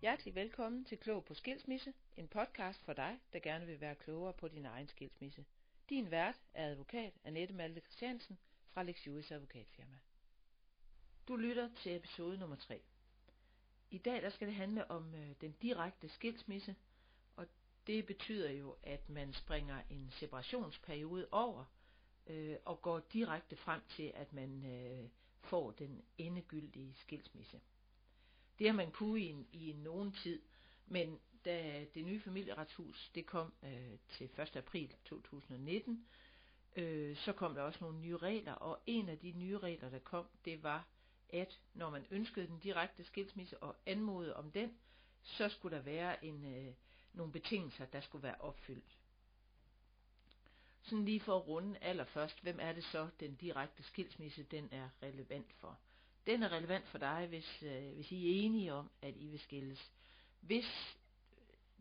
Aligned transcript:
Hjertelig 0.00 0.34
velkommen 0.34 0.84
til 0.84 0.98
Klog 0.98 1.24
på 1.24 1.34
Skilsmisse, 1.34 1.94
en 2.16 2.28
podcast 2.28 2.82
for 2.82 2.92
dig, 2.92 3.20
der 3.32 3.38
gerne 3.38 3.66
vil 3.66 3.80
være 3.80 3.94
klogere 3.94 4.32
på 4.32 4.48
din 4.48 4.64
egen 4.64 4.88
skilsmisse. 4.88 5.44
Din 5.88 6.10
vært 6.10 6.40
er 6.54 6.66
advokat 6.66 7.12
Annette 7.24 7.54
Malte 7.54 7.80
Christiansen 7.80 8.38
fra 8.72 8.82
Lex 8.82 9.06
Juris 9.06 9.30
Advokatfirma. 9.30 9.98
Du 11.28 11.36
lytter 11.36 11.70
til 11.76 11.96
episode 11.96 12.38
nummer 12.38 12.56
3. 12.56 12.82
I 13.90 13.98
dag 13.98 14.22
der 14.22 14.30
skal 14.30 14.46
det 14.48 14.54
handle 14.54 14.90
om 14.90 15.14
øh, 15.14 15.30
den 15.40 15.52
direkte 15.62 16.08
skilsmisse, 16.08 16.76
og 17.36 17.46
det 17.86 18.06
betyder 18.06 18.50
jo, 18.50 18.76
at 18.82 19.08
man 19.08 19.32
springer 19.32 19.82
en 19.90 20.10
separationsperiode 20.10 21.28
over 21.30 21.64
øh, 22.26 22.56
og 22.64 22.82
går 22.82 23.00
direkte 23.12 23.56
frem 23.56 23.80
til, 23.88 24.12
at 24.14 24.32
man 24.32 24.64
øh, 24.64 25.08
får 25.40 25.70
den 25.70 26.02
endegyldige 26.18 26.94
skilsmisse. 26.94 27.60
Det 28.60 28.68
har 28.68 28.76
man 28.76 28.90
kunne 28.90 29.20
i, 29.20 29.46
i 29.52 29.72
nogen 29.72 30.12
tid, 30.12 30.42
men 30.86 31.20
da 31.44 31.84
det 31.94 32.04
nye 32.04 32.20
familieretshus 32.20 33.10
det 33.14 33.26
kom 33.26 33.52
øh, 33.62 33.98
til 34.08 34.30
1. 34.40 34.56
april 34.56 34.94
2019, 35.04 36.06
øh, 36.76 37.16
så 37.16 37.32
kom 37.32 37.54
der 37.54 37.62
også 37.62 37.78
nogle 37.80 37.98
nye 37.98 38.16
regler, 38.16 38.52
og 38.52 38.80
en 38.86 39.08
af 39.08 39.18
de 39.18 39.32
nye 39.32 39.58
regler, 39.58 39.90
der 39.90 39.98
kom, 39.98 40.26
det 40.44 40.62
var, 40.62 40.86
at 41.28 41.60
når 41.74 41.90
man 41.90 42.06
ønskede 42.10 42.46
den 42.46 42.58
direkte 42.58 43.04
skilsmisse 43.04 43.62
og 43.62 43.76
anmodede 43.86 44.36
om 44.36 44.50
den, 44.50 44.78
så 45.22 45.48
skulle 45.48 45.76
der 45.76 45.82
være 45.82 46.24
en, 46.24 46.44
øh, 46.44 46.74
nogle 47.12 47.32
betingelser, 47.32 47.86
der 47.86 48.00
skulle 48.00 48.22
være 48.22 48.40
opfyldt. 48.40 48.98
Sådan 50.82 51.04
lige 51.04 51.20
for 51.20 51.36
at 51.36 51.46
runde 51.46 51.78
allerførst, 51.78 52.42
hvem 52.42 52.58
er 52.60 52.72
det 52.72 52.84
så, 52.84 53.08
den 53.20 53.34
direkte 53.34 53.82
skilsmisse, 53.82 54.42
den 54.42 54.68
er 54.72 54.88
relevant 55.02 55.52
for? 55.52 55.78
Den 56.26 56.42
er 56.42 56.52
relevant 56.52 56.88
for 56.88 56.98
dig, 56.98 57.26
hvis, 57.28 57.62
øh, 57.62 57.94
hvis 57.94 58.12
I 58.12 58.26
er 58.26 58.44
enige 58.44 58.72
om, 58.72 58.90
at 59.02 59.14
I 59.16 59.26
vil 59.26 59.40
skilles. 59.40 59.92
Hvis 60.40 60.96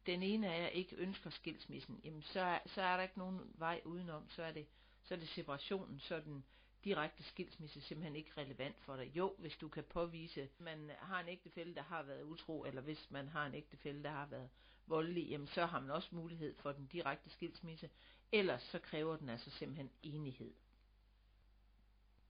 den 0.06 0.24
ene 0.24 0.54
af 0.54 0.62
jer 0.62 0.68
ikke 0.68 0.96
ønsker 0.96 1.30
skilsmissen, 1.30 2.02
jamen 2.04 2.22
så, 2.22 2.40
er, 2.40 2.60
så 2.66 2.82
er 2.82 2.96
der 2.96 3.04
ikke 3.04 3.18
nogen 3.18 3.40
vej 3.54 3.82
udenom, 3.86 4.30
så 4.30 4.44
er 4.44 4.52
det, 4.52 4.68
så 5.04 5.14
er 5.14 5.18
det 5.18 5.30
separationen, 5.30 6.00
så 6.00 6.16
er 6.16 6.20
den 6.20 6.46
direkte 6.84 7.24
skilsmisse 7.24 7.82
simpelthen 7.82 8.16
ikke 8.16 8.32
relevant 8.38 8.80
for 8.80 8.96
dig. 8.96 9.12
Jo, 9.16 9.36
hvis 9.38 9.58
du 9.58 9.68
kan 9.68 9.84
påvise, 9.84 10.42
at 10.42 10.60
man 10.60 10.92
har 11.00 11.20
en 11.20 11.28
ægtefælle, 11.28 11.76
der 11.76 11.82
har 11.82 12.04
været 12.04 12.24
utro, 12.24 12.64
eller 12.64 12.82
hvis 12.82 13.12
man 13.12 13.28
har 13.28 13.46
en 13.46 13.56
ægtefælle, 13.56 14.04
der 14.04 14.10
har 14.10 14.26
været 14.26 14.50
voldelig, 14.86 15.30
jamen 15.30 15.48
så 15.48 15.66
har 15.66 15.80
man 15.80 15.92
også 15.92 16.10
mulighed 16.12 16.56
for 16.56 16.72
den 16.72 16.88
direkte 16.88 17.30
skilsmisse. 17.30 17.90
Ellers 18.32 18.62
så 18.62 18.80
kræver 18.80 19.18
den 19.18 19.30
altså 19.30 19.50
simpelthen 19.50 19.92
enighed. 20.04 20.54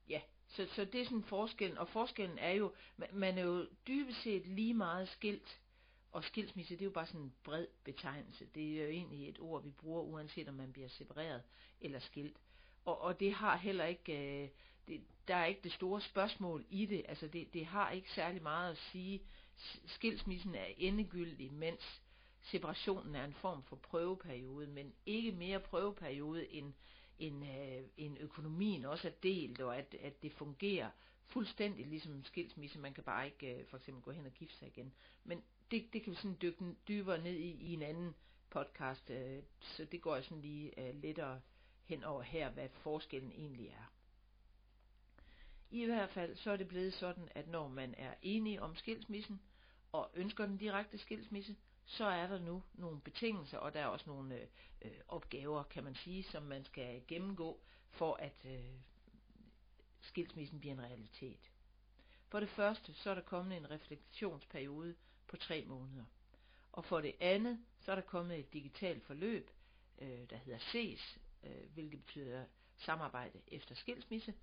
Ja, 0.09 0.21
så, 0.49 0.67
så 0.75 0.85
det 0.85 1.01
er 1.01 1.05
sådan 1.05 1.23
forskellen, 1.23 1.77
og 1.77 1.87
forskellen 1.87 2.37
er 2.37 2.51
jo, 2.51 2.73
man 3.13 3.37
er 3.37 3.43
jo 3.43 3.67
dybest 3.87 4.21
set 4.23 4.47
lige 4.47 4.73
meget 4.73 5.09
skilt, 5.09 5.59
og 6.11 6.23
skilsmisse, 6.23 6.73
det 6.73 6.81
er 6.81 6.85
jo 6.85 6.91
bare 6.91 7.05
sådan 7.05 7.21
en 7.21 7.33
bred 7.43 7.67
betegnelse. 7.83 8.45
Det 8.55 8.79
er 8.79 8.83
jo 8.83 8.89
egentlig 8.89 9.29
et 9.29 9.39
ord, 9.39 9.63
vi 9.63 9.71
bruger, 9.71 10.01
uanset 10.01 10.47
om 10.47 10.53
man 10.53 10.71
bliver 10.71 10.87
separeret 10.87 11.43
eller 11.81 11.99
skilt. 11.99 12.37
Og, 12.85 13.01
og 13.01 13.19
det 13.19 13.33
har 13.33 13.57
heller 13.57 13.85
ikke, 13.85 14.43
øh, 14.43 14.49
det, 14.87 15.01
der 15.27 15.35
er 15.35 15.45
ikke 15.45 15.61
det 15.63 15.73
store 15.73 16.01
spørgsmål 16.01 16.65
i 16.69 16.85
det. 16.85 17.05
Altså 17.07 17.27
det, 17.27 17.53
det 17.53 17.65
har 17.65 17.91
ikke 17.91 18.11
særlig 18.11 18.41
meget 18.41 18.71
at 18.71 18.77
sige. 18.77 19.21
Skilsmissen 19.85 20.55
er 20.55 20.65
endegyldig, 20.77 21.53
mens 21.53 22.01
separationen 22.41 23.15
er 23.15 23.25
en 23.25 23.33
form 23.33 23.63
for 23.63 23.75
prøveperiode, 23.75 24.67
men 24.67 24.93
ikke 25.05 25.31
mere 25.31 25.59
prøveperiode 25.59 26.53
end, 26.53 26.73
en, 27.19 27.43
øh, 27.43 28.21
økonomien 28.21 28.85
også 28.85 29.07
er 29.07 29.11
delt, 29.23 29.61
og 29.61 29.77
at, 29.77 29.95
at 30.01 30.23
det 30.23 30.33
fungerer 30.33 30.89
fuldstændig 31.25 31.87
ligesom 31.87 32.13
en 32.13 32.23
skilsmisse. 32.23 32.79
Man 32.79 32.93
kan 32.93 33.03
bare 33.03 33.25
ikke 33.25 33.55
øh, 33.55 33.65
for 33.67 33.77
eksempel 33.77 34.03
gå 34.03 34.11
hen 34.11 34.25
og 34.25 34.31
gifte 34.31 34.55
sig 34.55 34.67
igen. 34.67 34.93
Men 35.23 35.43
det, 35.71 35.93
det 35.93 36.03
kan 36.03 36.11
vi 36.11 36.15
sådan 36.15 36.37
dykke 36.41 36.75
dybere 36.87 37.23
ned 37.23 37.33
i, 37.33 37.51
i 37.51 37.73
en 37.73 37.81
anden 37.81 38.15
podcast, 38.49 39.09
øh, 39.09 39.43
så 39.59 39.85
det 39.85 40.01
går 40.01 40.15
jeg 40.15 40.23
sådan 40.23 40.41
lige 40.41 40.87
øh, 40.87 41.01
lettere 41.01 41.41
hen 41.83 42.03
over 42.03 42.21
her, 42.21 42.49
hvad 42.49 42.69
forskellen 42.69 43.31
egentlig 43.31 43.67
er. 43.67 43.93
I 45.71 45.85
hvert 45.85 46.09
fald 46.09 46.35
så 46.35 46.51
er 46.51 46.57
det 46.57 46.67
blevet 46.67 46.93
sådan, 46.93 47.29
at 47.35 47.47
når 47.47 47.67
man 47.67 47.95
er 47.97 48.13
enige 48.21 48.61
om 48.61 48.75
skilsmissen, 48.75 49.41
og 49.91 50.11
ønsker 50.13 50.45
den 50.45 50.57
direkte 50.57 50.97
skilsmisse, 50.97 51.55
så 51.89 52.05
er 52.05 52.27
der 52.27 52.39
nu 52.39 52.63
nogle 52.73 53.01
betingelser, 53.01 53.57
og 53.57 53.73
der 53.73 53.79
er 53.79 53.85
også 53.85 54.09
nogle 54.09 54.35
øh, 54.35 54.47
øh, 54.81 54.91
opgaver, 55.07 55.63
kan 55.63 55.83
man 55.83 55.95
sige, 55.95 56.23
som 56.23 56.43
man 56.43 56.65
skal 56.65 57.01
gennemgå, 57.07 57.59
for 57.89 58.15
at 58.15 58.45
øh, 58.45 58.73
skilsmissen 60.01 60.59
bliver 60.59 60.73
en 60.73 60.81
realitet. 60.81 61.51
For 62.27 62.39
det 62.39 62.49
første, 62.49 62.93
så 62.93 63.09
er 63.09 63.15
der 63.15 63.21
kommet 63.21 63.57
en 63.57 63.71
refleksionsperiode 63.71 64.95
på 65.27 65.37
tre 65.37 65.65
måneder. 65.65 66.05
Og 66.71 66.85
for 66.85 67.01
det 67.01 67.15
andet, 67.19 67.59
så 67.79 67.91
er 67.91 67.95
der 67.95 68.01
kommet 68.01 68.39
et 68.39 68.53
digitalt 68.53 69.03
forløb, 69.03 69.51
øh, 69.99 70.29
der 70.29 70.37
hedder 70.37 70.59
SES, 70.59 71.19
øh, 71.43 71.73
hvilket 71.73 72.05
betyder 72.05 72.45
samarbejde 72.77 73.41
efter 73.47 73.75
skilsmisse, 73.75 74.33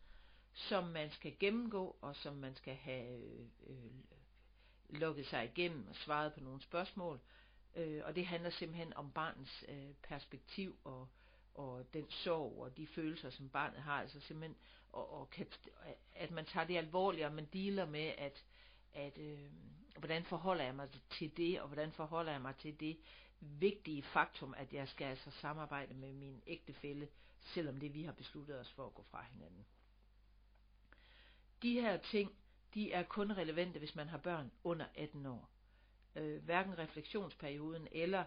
som 0.52 0.84
man 0.84 1.10
skal 1.10 1.38
gennemgå, 1.38 1.96
og 2.00 2.16
som 2.16 2.34
man 2.34 2.54
skal 2.54 2.74
have 2.74 3.18
øh, 3.18 3.46
øh, 3.66 3.90
lukket 4.90 5.26
sig 5.26 5.44
igennem 5.44 5.88
og 5.88 5.96
svaret 5.96 6.34
på 6.34 6.40
nogle 6.40 6.62
spørgsmål. 6.62 7.20
Øh, 7.76 8.02
og 8.04 8.16
det 8.16 8.26
handler 8.26 8.50
simpelthen 8.50 8.94
om 8.94 9.12
barnets 9.12 9.64
øh, 9.68 9.90
perspektiv 10.02 10.76
og, 10.84 11.08
og 11.54 11.86
den 11.94 12.10
sorg 12.10 12.62
og 12.62 12.76
de 12.76 12.86
følelser, 12.86 13.30
som 13.30 13.48
barnet 13.48 13.82
har. 13.82 14.00
Altså 14.00 14.20
simpelthen, 14.20 14.56
og, 14.88 15.20
og 15.20 15.30
kan, 15.30 15.46
at 16.14 16.30
man 16.30 16.44
tager 16.44 16.66
det 16.66 16.76
alvorligt, 16.76 17.26
og 17.26 17.32
man 17.32 17.48
dealer 17.52 17.86
med, 17.86 18.12
at, 18.18 18.44
at 18.94 19.18
øh, 19.18 19.50
hvordan 19.98 20.24
forholder 20.24 20.64
jeg 20.64 20.74
mig 20.74 20.88
til 21.10 21.36
det, 21.36 21.60
og 21.60 21.66
hvordan 21.66 21.92
forholder 21.92 22.32
jeg 22.32 22.40
mig 22.40 22.56
til 22.56 22.80
det 22.80 22.96
vigtige 23.40 24.02
faktum, 24.02 24.54
at 24.56 24.72
jeg 24.72 24.88
skal 24.88 25.04
altså 25.04 25.30
samarbejde 25.30 25.94
med 25.94 26.12
min 26.12 26.42
ægtefælle, 26.46 27.08
selvom 27.40 27.80
det 27.80 27.94
vi 27.94 28.02
har 28.02 28.12
besluttet 28.12 28.60
os 28.60 28.72
for 28.72 28.86
at 28.86 28.94
gå 28.94 29.02
fra 29.10 29.24
hinanden. 29.30 29.66
De 31.62 31.80
her 31.80 31.96
ting, 31.96 32.36
de 32.74 32.92
er 32.92 33.02
kun 33.02 33.32
relevante, 33.32 33.78
hvis 33.78 33.94
man 33.94 34.08
har 34.08 34.18
børn 34.18 34.50
under 34.64 34.86
18 34.94 35.26
år. 35.26 35.50
Øh, 36.16 36.44
hverken 36.44 36.78
refleksionsperioden 36.78 37.88
eller 37.92 38.24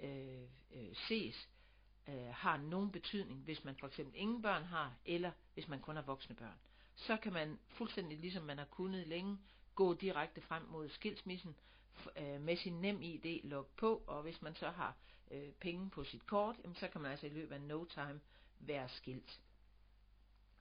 øh, 0.00 0.42
øh, 0.74 0.96
ses 1.08 1.48
øh, 2.08 2.28
har 2.32 2.56
nogen 2.56 2.92
betydning, 2.92 3.40
hvis 3.40 3.64
man 3.64 3.76
for 3.76 3.86
eksempel 3.86 4.14
ingen 4.20 4.42
børn 4.42 4.62
har, 4.64 4.94
eller 5.04 5.32
hvis 5.54 5.68
man 5.68 5.80
kun 5.80 5.96
har 5.96 6.02
voksne 6.02 6.36
børn. 6.36 6.58
Så 6.94 7.16
kan 7.16 7.32
man 7.32 7.58
fuldstændig 7.68 8.18
ligesom 8.18 8.42
man 8.42 8.58
har 8.58 8.64
kunnet 8.64 9.08
længe, 9.08 9.38
gå 9.74 9.94
direkte 9.94 10.40
frem 10.40 10.62
mod 10.62 10.88
skilsmissen 10.88 11.56
øh, 12.16 12.40
med 12.40 12.56
sin 12.56 12.80
nem 12.80 13.02
ID 13.02 13.44
log 13.44 13.66
på, 13.66 14.02
og 14.06 14.22
hvis 14.22 14.42
man 14.42 14.54
så 14.54 14.70
har 14.70 14.96
øh, 15.30 15.52
penge 15.52 15.90
på 15.90 16.04
sit 16.04 16.26
kort, 16.26 16.56
jamen, 16.64 16.76
så 16.76 16.88
kan 16.88 17.00
man 17.00 17.10
altså 17.10 17.26
i 17.26 17.30
løbet 17.30 17.54
af 17.54 17.60
no 17.60 17.84
time 17.84 18.20
være 18.60 18.88
skilt. 18.88 19.40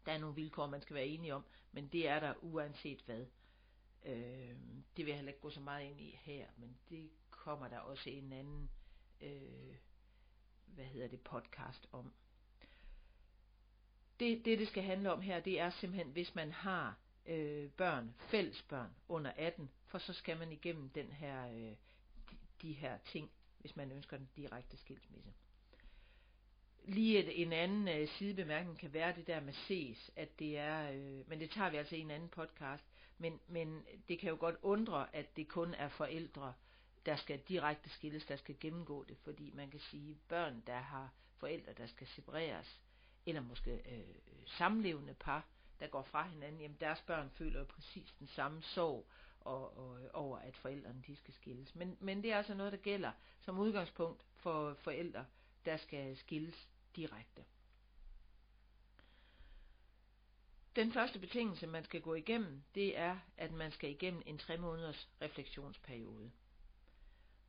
Der 0.08 0.14
er 0.14 0.18
nogle 0.18 0.36
vilkår, 0.36 0.68
man 0.68 0.82
skal 0.82 0.94
være 0.94 1.06
enige 1.06 1.36
om, 1.36 1.46
men 1.72 1.88
det 1.88 2.08
er 2.08 2.20
der 2.20 2.34
uanset 2.42 3.02
hvad. 3.06 3.26
Øh, 4.06 4.56
det 4.98 5.06
vil 5.06 5.08
jeg 5.08 5.16
heller 5.16 5.32
ikke 5.32 5.42
gå 5.42 5.50
så 5.50 5.60
meget 5.60 5.90
ind 5.90 6.02
i 6.02 6.20
her, 6.22 6.48
men 6.58 6.78
det 6.90 7.10
kommer 7.30 7.68
der 7.68 7.80
også 7.80 8.10
en 8.10 8.34
anden, 8.34 8.70
øh, 9.22 9.76
hvad 10.66 10.86
hedder 10.86 11.08
det, 11.08 11.22
podcast 11.22 11.88
om. 11.92 12.14
Det, 14.20 14.46
det, 14.46 14.60
det 14.60 14.68
skal 14.68 14.84
handle 14.84 15.12
om 15.12 15.22
her, 15.22 15.40
det 15.40 15.60
er 15.60 15.70
simpelthen, 15.70 16.12
hvis 16.12 16.36
man 16.36 16.52
har 16.52 16.98
øh, 17.26 17.72
børn, 17.72 18.16
fælles 18.20 18.62
børn 18.62 18.92
under 19.08 19.32
18, 19.36 19.70
for 19.86 19.98
så 19.98 20.14
skal 20.14 20.38
man 20.38 20.52
igennem 20.52 20.90
den 20.90 21.12
her, 21.12 21.48
øh, 21.48 21.76
de, 22.32 22.38
de 22.62 22.74
her 22.74 22.98
ting, 22.98 23.32
hvis 23.60 23.76
man 23.76 23.92
ønsker 23.92 24.18
den 24.18 24.30
direkte 24.36 24.78
skilsmisse. 24.78 25.34
Lige 26.88 27.20
et, 27.20 27.42
en 27.42 27.54
anden 27.54 27.88
øh, 27.88 28.08
sidebemærkning 28.08 28.80
kan 28.80 28.94
være 28.94 29.16
det 29.16 29.28
der 29.28 29.40
med 29.40 29.54
ses, 29.54 30.12
at 30.16 30.40
det 30.40 30.58
er, 30.58 30.92
øh, 30.92 31.30
men 31.30 31.40
det 31.40 31.50
tager 31.50 31.70
vi 31.70 31.78
altså 31.78 31.96
i 31.96 32.00
en 32.00 32.12
anden 32.12 32.30
podcast, 32.30 32.84
men, 33.18 33.40
men 33.48 33.86
det 34.08 34.20
kan 34.20 34.30
jo 34.30 34.38
godt 34.40 34.56
undre, 34.62 35.16
at 35.16 35.38
det 35.38 35.48
kun 35.48 35.74
er 35.74 35.88
forældre, 35.88 36.54
der 37.06 37.16
skal 37.16 37.40
direkte 37.40 37.90
skilles, 37.90 38.26
der 38.26 38.36
skal 38.36 38.56
gennemgå 38.60 39.04
det, 39.04 39.18
fordi 39.24 39.52
man 39.56 39.70
kan 39.70 39.80
sige, 39.80 40.18
børn, 40.30 40.64
der 40.68 40.78
har 40.78 41.10
forældre, 41.38 41.74
der 41.74 41.88
skal 41.88 42.08
separeres, 42.08 42.82
eller 43.26 43.42
måske 43.42 43.72
øh, 43.72 44.16
samlevende 44.46 45.14
par, 45.14 45.46
der 45.80 45.88
går 45.88 46.04
fra 46.04 46.28
hinanden, 46.28 46.62
jamen 46.62 46.78
deres 46.80 47.02
børn 47.02 47.30
føler 47.30 47.60
jo 47.60 47.66
præcis 47.66 48.14
den 48.20 48.28
samme 48.28 48.62
sorg 48.62 49.08
og, 49.42 49.78
og, 49.78 50.00
over, 50.14 50.38
at 50.38 50.58
forældrene 50.58 51.04
de 51.08 51.16
skal 51.16 51.34
skilles. 51.34 51.76
Men, 51.76 51.98
men 52.00 52.24
det 52.24 52.32
er 52.32 52.38
altså 52.38 52.54
noget, 52.54 52.72
der 52.72 52.78
gælder 52.78 53.12
som 53.42 53.60
udgangspunkt 53.60 54.24
for 54.36 54.74
forældre, 54.74 55.26
der 55.66 55.78
skal 55.78 56.18
skilles 56.18 56.68
direkte. 56.98 57.46
Den 60.76 60.92
første 60.92 61.20
betingelse, 61.20 61.68
man 61.68 61.84
skal 61.84 62.02
gå 62.02 62.14
igennem, 62.14 62.64
det 62.76 62.98
er, 62.98 63.20
at 63.38 63.52
man 63.52 63.72
skal 63.72 63.90
igennem 63.90 64.24
en 64.26 64.38
tre 64.38 64.58
måneders 64.58 65.10
refleksionsperiode. 65.22 66.32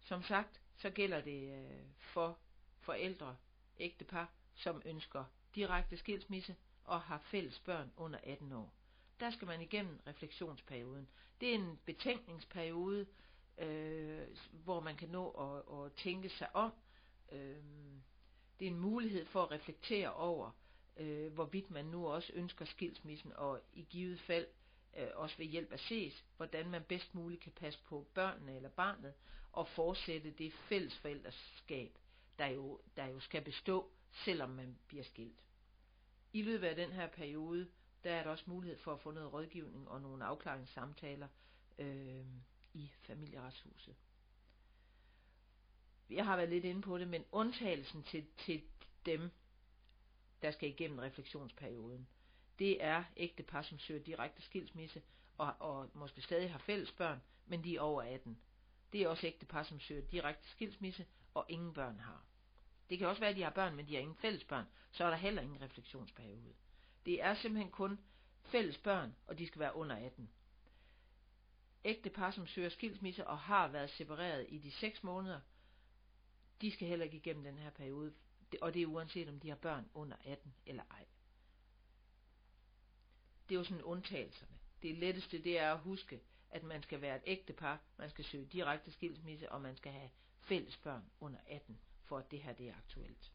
Som 0.00 0.22
sagt, 0.22 0.60
så 0.76 0.90
gælder 0.90 1.20
det 1.20 1.52
øh, 1.58 1.80
for 1.98 2.38
forældre, 2.80 3.36
ægtepar, 3.78 4.32
som 4.54 4.82
ønsker 4.84 5.24
direkte 5.54 5.96
skilsmisse, 5.96 6.56
og 6.84 7.00
har 7.00 7.18
fælles 7.18 7.58
børn 7.58 7.92
under 7.96 8.18
18 8.22 8.52
år. 8.52 8.74
Der 9.20 9.30
skal 9.30 9.46
man 9.46 9.60
igennem 9.60 10.00
refleksionsperioden. 10.06 11.08
Det 11.40 11.50
er 11.50 11.54
en 11.54 11.78
betænkningsperiode, 11.84 13.06
øh, 13.58 14.28
hvor 14.50 14.80
man 14.80 14.96
kan 14.96 15.08
nå 15.08 15.30
at, 15.30 15.84
at 15.84 15.92
tænke 15.92 16.28
sig 16.28 16.56
om. 16.56 16.72
Øh, 17.32 17.62
det 18.58 18.66
er 18.66 18.70
en 18.70 18.80
mulighed 18.80 19.26
for 19.26 19.42
at 19.42 19.50
reflektere 19.50 20.12
over, 20.12 20.50
øh, 20.96 21.32
hvorvidt 21.32 21.70
man 21.70 21.84
nu 21.84 22.06
også 22.06 22.32
ønsker 22.34 22.64
skilsmissen, 22.64 23.32
og 23.32 23.60
i 23.72 23.86
givet 23.90 24.20
fald 24.20 24.46
øh, 24.96 25.08
også 25.14 25.36
ved 25.36 25.46
hjælp 25.46 25.72
af 25.72 25.80
ses, 25.80 26.24
hvordan 26.36 26.70
man 26.70 26.84
bedst 26.88 27.14
muligt 27.14 27.42
kan 27.42 27.52
passe 27.52 27.80
på 27.84 28.06
børnene 28.14 28.56
eller 28.56 28.68
barnet, 28.68 29.14
og 29.52 29.68
fortsætte 29.68 30.30
det 30.30 30.52
fælles 30.52 30.98
forældreskab, 30.98 31.98
der 32.38 32.46
jo, 32.46 32.80
der 32.96 33.06
jo 33.06 33.20
skal 33.20 33.42
bestå, 33.42 33.90
selvom 34.12 34.50
man 34.50 34.78
bliver 34.88 35.04
skilt. 35.04 35.40
I 36.32 36.42
løbet 36.42 36.66
af 36.66 36.76
den 36.76 36.92
her 36.92 37.06
periode, 37.06 37.68
der 38.04 38.14
er 38.14 38.22
der 38.22 38.30
også 38.30 38.44
mulighed 38.46 38.78
for 38.78 38.92
at 38.92 39.00
få 39.00 39.10
noget 39.10 39.32
rådgivning 39.32 39.88
og 39.88 40.00
nogle 40.00 40.24
afklaringssamtaler 40.24 41.28
øh, 41.78 42.26
i 42.74 42.92
familieretshuset. 43.00 43.96
Jeg 46.10 46.24
har 46.24 46.36
været 46.36 46.48
lidt 46.48 46.64
inde 46.64 46.82
på 46.82 46.98
det, 46.98 47.08
men 47.08 47.24
undtagelsen 47.32 48.02
til, 48.02 48.26
til 48.38 48.62
dem, 49.06 49.30
der 50.42 50.50
skal 50.50 50.68
igennem 50.68 50.98
refleksionsperioden, 50.98 52.08
det 52.58 52.84
er 52.84 53.04
ægtepar, 53.16 53.62
som 53.62 53.78
søger 53.78 54.02
direkte 54.02 54.42
skilsmisse, 54.42 55.02
og, 55.38 55.54
og 55.58 55.90
måske 55.94 56.22
stadig 56.22 56.52
har 56.52 56.58
fælles 56.58 56.92
børn, 56.92 57.22
men 57.46 57.64
de 57.64 57.76
er 57.76 57.80
over 57.80 58.02
18. 58.02 58.38
Det 58.92 59.02
er 59.02 59.08
også 59.08 59.26
ægtepar, 59.26 59.62
som 59.62 59.80
søger 59.80 60.06
direkte 60.06 60.48
skilsmisse, 60.48 61.06
og 61.34 61.46
ingen 61.48 61.74
børn 61.74 61.98
har. 61.98 62.24
Det 62.90 62.98
kan 62.98 63.08
også 63.08 63.20
være, 63.20 63.30
at 63.30 63.36
de 63.36 63.42
har 63.42 63.50
børn, 63.50 63.76
men 63.76 63.86
de 63.86 63.94
har 63.94 64.00
ingen 64.00 64.16
fælles 64.16 64.44
børn, 64.44 64.66
så 64.92 65.04
er 65.04 65.10
der 65.10 65.16
heller 65.16 65.42
ingen 65.42 65.62
refleksionsperiode. 65.62 66.54
Det 67.06 67.22
er 67.22 67.34
simpelthen 67.34 67.70
kun 67.70 67.98
fælles 68.44 68.78
børn, 68.78 69.14
og 69.26 69.38
de 69.38 69.46
skal 69.46 69.60
være 69.60 69.76
under 69.76 69.96
18. 69.96 70.30
Ægtepar, 71.84 72.30
som 72.30 72.46
søger 72.46 72.68
skilsmisse 72.68 73.26
og 73.26 73.38
har 73.38 73.68
været 73.68 73.90
separeret 73.90 74.46
i 74.48 74.58
de 74.58 74.70
6 74.70 75.02
måneder, 75.02 75.40
de 76.60 76.70
skal 76.70 76.88
heller 76.88 77.04
ikke 77.04 77.16
igennem 77.16 77.44
den 77.44 77.58
her 77.58 77.70
periode, 77.70 78.12
og 78.60 78.74
det 78.74 78.82
er 78.82 78.86
uanset 78.86 79.28
om 79.28 79.40
de 79.40 79.48
har 79.48 79.56
børn 79.56 79.88
under 79.94 80.16
18 80.24 80.54
eller 80.66 80.82
ej. 80.90 81.04
Det 83.48 83.54
er 83.54 83.58
jo 83.58 83.64
sådan 83.64 83.82
undtagelserne. 83.82 84.52
Det 84.82 84.94
letteste, 84.94 85.42
det 85.42 85.58
er 85.58 85.72
at 85.72 85.80
huske, 85.80 86.20
at 86.50 86.62
man 86.62 86.82
skal 86.82 87.00
være 87.00 87.16
et 87.16 87.22
ægtepar, 87.26 87.80
man 87.96 88.10
skal 88.10 88.24
søge 88.24 88.46
direkte 88.46 88.92
skilsmisse, 88.92 89.52
og 89.52 89.60
man 89.60 89.76
skal 89.76 89.92
have 89.92 90.10
fælles 90.40 90.76
børn 90.76 91.04
under 91.20 91.38
18, 91.46 91.78
for 92.04 92.18
at 92.18 92.30
det 92.30 92.42
her 92.42 92.52
det 92.52 92.68
er 92.68 92.76
aktuelt. 92.76 93.32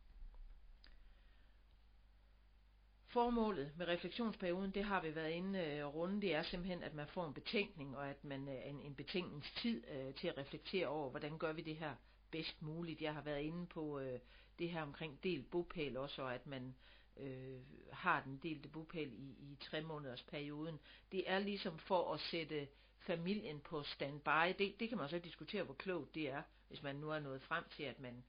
Formålet 3.13 3.71
med 3.77 3.88
refleksionsperioden, 3.88 4.71
det 4.71 4.83
har 4.83 5.01
vi 5.01 5.15
været 5.15 5.31
inde 5.31 5.60
øh, 5.60 5.86
runde, 5.86 6.21
det 6.21 6.36
er 6.36 6.44
simpelthen, 6.44 6.83
at 6.83 6.94
man 6.94 7.07
får 7.07 7.27
en 7.27 7.33
betænkning, 7.33 7.98
og 7.98 8.10
at 8.10 8.24
man 8.24 8.48
øh, 8.48 8.69
en, 8.69 8.81
en 8.81 8.95
betænkningstid 8.95 9.83
øh, 9.88 10.13
til 10.13 10.27
at 10.27 10.38
reflektere 10.38 10.88
over, 10.88 11.10
hvordan 11.10 11.38
gør 11.38 11.54
vi 11.54 11.62
det 11.62 11.75
her 11.75 11.95
bedst 12.31 12.62
muligt. 12.62 13.01
Jeg 13.01 13.13
har 13.13 13.21
været 13.21 13.42
inde 13.42 13.68
på 13.68 14.00
øh, 14.00 14.19
det 14.60 14.69
her 14.69 14.81
omkring 14.81 15.24
delt 15.24 15.51
bopæl 15.51 15.98
også, 15.98 16.21
og 16.21 16.33
at 16.36 16.48
man 16.48 16.75
øh, 17.18 17.60
har 17.92 18.21
den 18.21 18.39
delte 18.44 18.69
bopæl 18.69 19.13
i, 19.13 19.51
i 19.51 19.57
tre 19.62 19.81
måneders 19.81 20.24
perioden. 20.24 20.80
Det 21.12 21.30
er 21.30 21.39
ligesom 21.39 21.80
for 21.80 22.13
at 22.13 22.19
sætte 22.19 22.68
familien 23.00 23.59
på 23.59 23.83
standby. 23.83 24.54
Det, 24.59 24.80
det 24.80 24.89
kan 24.89 24.98
man 24.98 25.09
så 25.09 25.19
diskutere, 25.19 25.63
hvor 25.63 25.74
klogt 25.74 26.16
det 26.16 26.30
er, 26.30 26.42
hvis 26.68 26.83
man 26.83 26.95
nu 26.95 27.09
er 27.09 27.19
nået 27.19 27.42
frem 27.42 27.63
til, 27.75 27.83
at 27.83 28.00
man 28.00 28.24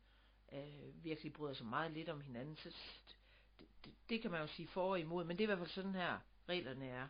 øh, 0.53 1.05
virkelig 1.05 1.33
bryder 1.33 1.55
sig 1.55 1.67
meget 1.67 1.93
lidt 1.93 2.09
om 2.09 2.21
hinanden. 2.21 2.57
Så 2.57 2.71
det, 3.85 3.95
det, 4.09 4.23
kan 4.23 4.31
man 4.31 4.41
jo 4.41 4.47
sige 4.47 4.69
for 4.69 4.91
og 4.91 5.01
imod, 5.01 5.25
men 5.25 5.39
det 5.39 5.45
er 5.45 5.47
i 5.47 5.53
hvert 5.55 5.59
fald 5.59 5.71
sådan 5.71 5.95
her 5.95 6.19
reglerne 6.49 6.87
er. 6.87 7.09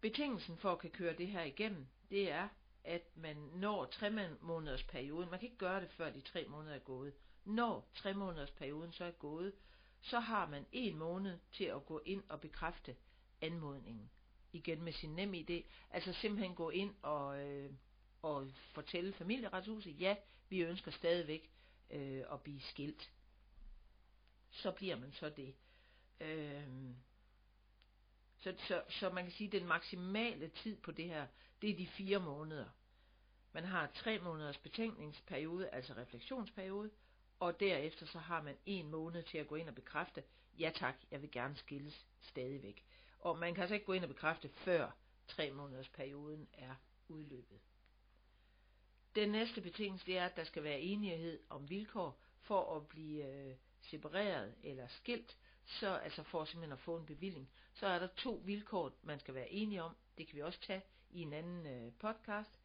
Betingelsen 0.00 0.56
for 0.56 0.72
at 0.72 0.78
kan 0.78 0.90
køre 0.90 1.16
det 1.16 1.28
her 1.28 1.42
igennem, 1.42 1.86
det 2.10 2.30
er, 2.30 2.48
at 2.84 3.16
man 3.16 3.36
når 3.36 3.84
tre 3.84 4.10
måneders 4.40 4.82
perioden. 4.82 5.30
Man 5.30 5.38
kan 5.38 5.46
ikke 5.46 5.58
gøre 5.58 5.80
det, 5.80 5.90
før 5.90 6.10
de 6.10 6.20
tre 6.20 6.46
måneder 6.48 6.74
er 6.74 6.78
gået. 6.78 7.14
Når 7.44 7.88
tre 7.94 8.14
måneders 8.14 8.50
perioden 8.50 8.92
så 8.92 9.04
er 9.04 9.10
gået, 9.10 9.52
så 10.00 10.20
har 10.20 10.46
man 10.46 10.66
en 10.72 10.96
måned 10.96 11.38
til 11.52 11.64
at 11.64 11.86
gå 11.86 12.02
ind 12.04 12.22
og 12.28 12.40
bekræfte 12.40 12.96
anmodningen. 13.40 14.10
Igen 14.52 14.82
med 14.82 14.92
sin 14.92 15.10
nem 15.10 15.34
idé. 15.34 15.62
Altså 15.90 16.12
simpelthen 16.12 16.54
gå 16.54 16.70
ind 16.70 16.94
og, 17.02 17.46
øh, 17.46 17.70
og 18.22 18.50
fortælle 18.74 19.12
familieretshuset, 19.12 20.00
ja, 20.00 20.16
vi 20.48 20.60
ønsker 20.60 20.90
stadigvæk 20.90 21.50
øh, 21.90 22.22
at 22.32 22.42
blive 22.42 22.60
skilt. 22.60 23.10
Så 24.62 24.70
bliver 24.70 24.96
man 24.96 25.12
så 25.12 25.30
det. 25.30 25.54
Øh, 26.20 26.62
så, 28.38 28.54
så, 28.68 28.82
så 28.88 29.10
man 29.10 29.24
kan 29.24 29.32
sige, 29.32 29.46
at 29.46 29.52
den 29.52 29.66
maksimale 29.66 30.48
tid 30.48 30.76
på 30.76 30.92
det 30.92 31.04
her, 31.04 31.26
det 31.62 31.70
er 31.70 31.76
de 31.76 31.86
fire 31.86 32.18
måneder. 32.20 32.68
Man 33.52 33.64
har 33.64 33.90
tre 33.94 34.18
måneders 34.18 34.58
betænkningsperiode, 34.58 35.68
altså 35.68 35.92
refleksionsperiode, 35.92 36.90
og 37.40 37.60
derefter 37.60 38.06
så 38.06 38.18
har 38.18 38.42
man 38.42 38.56
en 38.66 38.90
måned 38.90 39.22
til 39.22 39.38
at 39.38 39.48
gå 39.48 39.54
ind 39.54 39.68
og 39.68 39.74
bekræfte, 39.74 40.22
ja 40.58 40.72
tak, 40.74 40.94
jeg 41.10 41.22
vil 41.22 41.30
gerne 41.30 41.56
skilles 41.56 42.06
stadigvæk. 42.20 42.84
Og 43.18 43.38
man 43.38 43.54
kan 43.54 43.60
altså 43.60 43.74
ikke 43.74 43.86
gå 43.86 43.92
ind 43.92 44.04
og 44.04 44.08
bekræfte, 44.08 44.48
før 44.48 44.90
tre 45.28 45.50
måneders 45.50 45.88
perioden 45.88 46.48
er 46.52 46.74
udløbet. 47.08 47.60
Den 49.14 49.28
næste 49.28 49.60
betingelse 49.60 50.06
det 50.06 50.18
er, 50.18 50.26
at 50.26 50.36
der 50.36 50.44
skal 50.44 50.62
være 50.62 50.80
enighed 50.80 51.40
om 51.48 51.70
vilkår 51.70 52.20
for 52.40 52.76
at 52.76 52.88
blive 52.88 53.26
øh, 53.26 53.56
separeret 53.90 54.54
eller 54.62 54.86
skilt, 54.88 55.36
så 55.64 55.88
altså 55.88 56.22
for 56.22 56.44
simpelthen 56.44 56.72
at 56.72 56.78
få 56.78 56.96
en 56.96 57.06
bevilling, 57.06 57.50
så 57.74 57.86
er 57.86 57.98
der 57.98 58.06
to 58.16 58.42
vilkår, 58.44 58.92
man 59.02 59.20
skal 59.20 59.34
være 59.34 59.52
enige 59.52 59.82
om. 59.82 59.96
Det 60.18 60.26
kan 60.26 60.36
vi 60.36 60.42
også 60.42 60.60
tage 60.60 60.82
i 61.10 61.22
en 61.22 61.32
anden 61.32 61.66
øh, 61.66 61.92
podcast. 61.98 62.60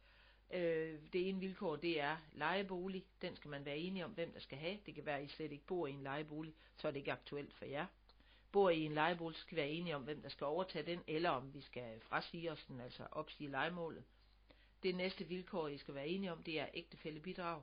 Øh, 0.50 0.98
det 1.12 1.28
ene 1.28 1.40
vilkår, 1.40 1.76
det 1.76 2.00
er 2.00 2.16
lejebolig. 2.32 3.04
Den 3.22 3.36
skal 3.36 3.48
man 3.50 3.64
være 3.64 3.78
enige 3.78 4.04
om, 4.04 4.10
hvem 4.10 4.32
der 4.32 4.40
skal 4.40 4.58
have. 4.58 4.78
Det 4.86 4.94
kan 4.94 5.06
være, 5.06 5.18
at 5.18 5.24
I 5.24 5.28
slet 5.28 5.52
ikke 5.52 5.66
bor 5.66 5.86
i 5.86 5.92
en 5.92 6.02
lejebolig, 6.02 6.54
så 6.76 6.88
er 6.88 6.92
det 6.92 6.98
ikke 6.98 7.12
aktuelt 7.12 7.54
for 7.54 7.64
jer. 7.64 7.86
Bor 8.52 8.70
I 8.70 8.80
en 8.80 8.94
lejebolig, 8.94 9.36
så 9.36 9.42
skal 9.42 9.56
vi 9.56 9.60
være 9.60 9.70
enige 9.70 9.96
om, 9.96 10.02
hvem 10.02 10.22
der 10.22 10.28
skal 10.28 10.44
overtage 10.44 10.86
den, 10.86 11.00
eller 11.06 11.30
om 11.30 11.54
vi 11.54 11.60
skal 11.60 12.00
frasige 12.00 12.52
os 12.52 12.64
den, 12.68 12.80
altså 12.80 13.06
opsige 13.10 13.50
lejemålet. 13.50 14.04
Det 14.82 14.94
næste 14.94 15.24
vilkår, 15.24 15.68
I 15.68 15.78
skal 15.78 15.94
være 15.94 16.08
enige 16.08 16.32
om, 16.32 16.42
det 16.42 16.60
er 16.60 16.66
ægtefællebidrag. 16.74 17.62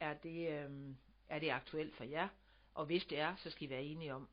Er 0.00 0.14
det, 0.14 0.48
øh, 0.48 0.94
er 1.28 1.38
det 1.38 1.50
aktuelt 1.50 1.94
for 1.94 2.04
jer? 2.04 2.28
Og 2.74 2.86
hvis 2.86 3.04
det 3.04 3.18
er, 3.18 3.36
så 3.36 3.50
skal 3.50 3.66
I 3.66 3.70
være 3.70 3.82
enige 3.82 4.14
om 4.14 4.28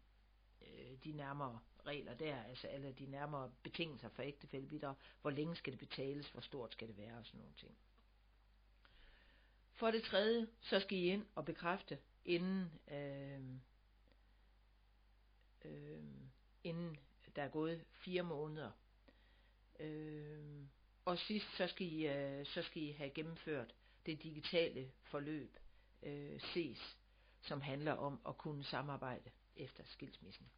øh, 0.62 0.98
de 1.04 1.12
nærmere 1.12 1.60
regler 1.86 2.14
der, 2.14 2.44
altså 2.44 2.68
alle 2.68 2.92
de 2.92 3.06
nærmere 3.06 3.52
betingelser 3.64 4.10
for 4.10 4.22
ægtefællebidrag. 4.22 4.96
Hvor 5.22 5.30
længe 5.30 5.56
skal 5.56 5.74
det 5.74 5.80
betales? 5.80 6.30
Hvor 6.30 6.42
stort 6.42 6.72
skal 6.72 6.88
det 6.88 6.98
være? 6.98 7.18
Og 7.18 7.26
sådan 7.26 7.40
nogle 7.40 7.54
ting. 7.58 7.78
For 9.74 9.92
det 9.92 10.04
tredje, 10.04 10.48
så 10.62 10.80
skal 10.80 10.98
I 10.98 11.02
ind 11.02 11.26
og 11.36 11.46
bekræfte, 11.46 12.00
inden, 12.26 12.72
øh, 12.92 13.42
øh, 15.66 16.04
inden 16.64 17.00
der 17.36 17.44
er 17.44 17.50
gået 17.50 17.86
fire 17.92 18.24
måneder. 18.24 18.72
Øh, 19.80 20.64
og 21.06 21.18
sidst, 21.18 21.58
så 21.58 21.68
skal, 21.68 21.88
I, 21.88 22.08
øh, 22.08 22.46
så 22.46 22.62
skal 22.62 22.82
I 22.82 22.92
have 22.92 23.10
gennemført 23.10 23.76
det 24.06 24.24
digitale 24.24 24.92
forløb, 25.04 25.58
øh, 26.04 26.42
ses, 26.42 26.99
som 27.42 27.62
handler 27.62 27.94
om 27.94 28.20
at 28.28 28.38
kunne 28.38 28.64
samarbejde 28.64 29.32
efter 29.56 29.84
skilsmissen. 29.86 30.50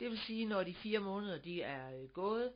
Det 0.00 0.10
vil 0.10 0.18
sige, 0.18 0.46
når 0.46 0.64
de 0.64 0.74
fire 0.74 1.00
måneder 1.00 1.38
de 1.38 1.62
er 1.62 2.00
øh, 2.00 2.08
gået, 2.08 2.52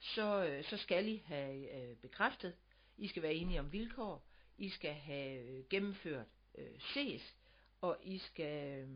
så, 0.00 0.44
øh, 0.44 0.64
så 0.64 0.76
skal 0.76 1.08
I 1.08 1.22
have 1.26 1.82
øh, 1.82 1.96
bekræftet, 1.96 2.56
I 2.96 3.08
skal 3.08 3.22
være 3.22 3.34
enige 3.34 3.60
om 3.60 3.72
vilkår, 3.72 4.26
I 4.58 4.68
skal 4.68 4.94
have 4.94 5.40
øh, 5.40 5.64
gennemført 5.70 6.26
øh, 6.54 6.80
ses, 6.80 7.36
og 7.80 7.98
I 8.02 8.18
skal... 8.18 8.78
Øh, 8.78 8.88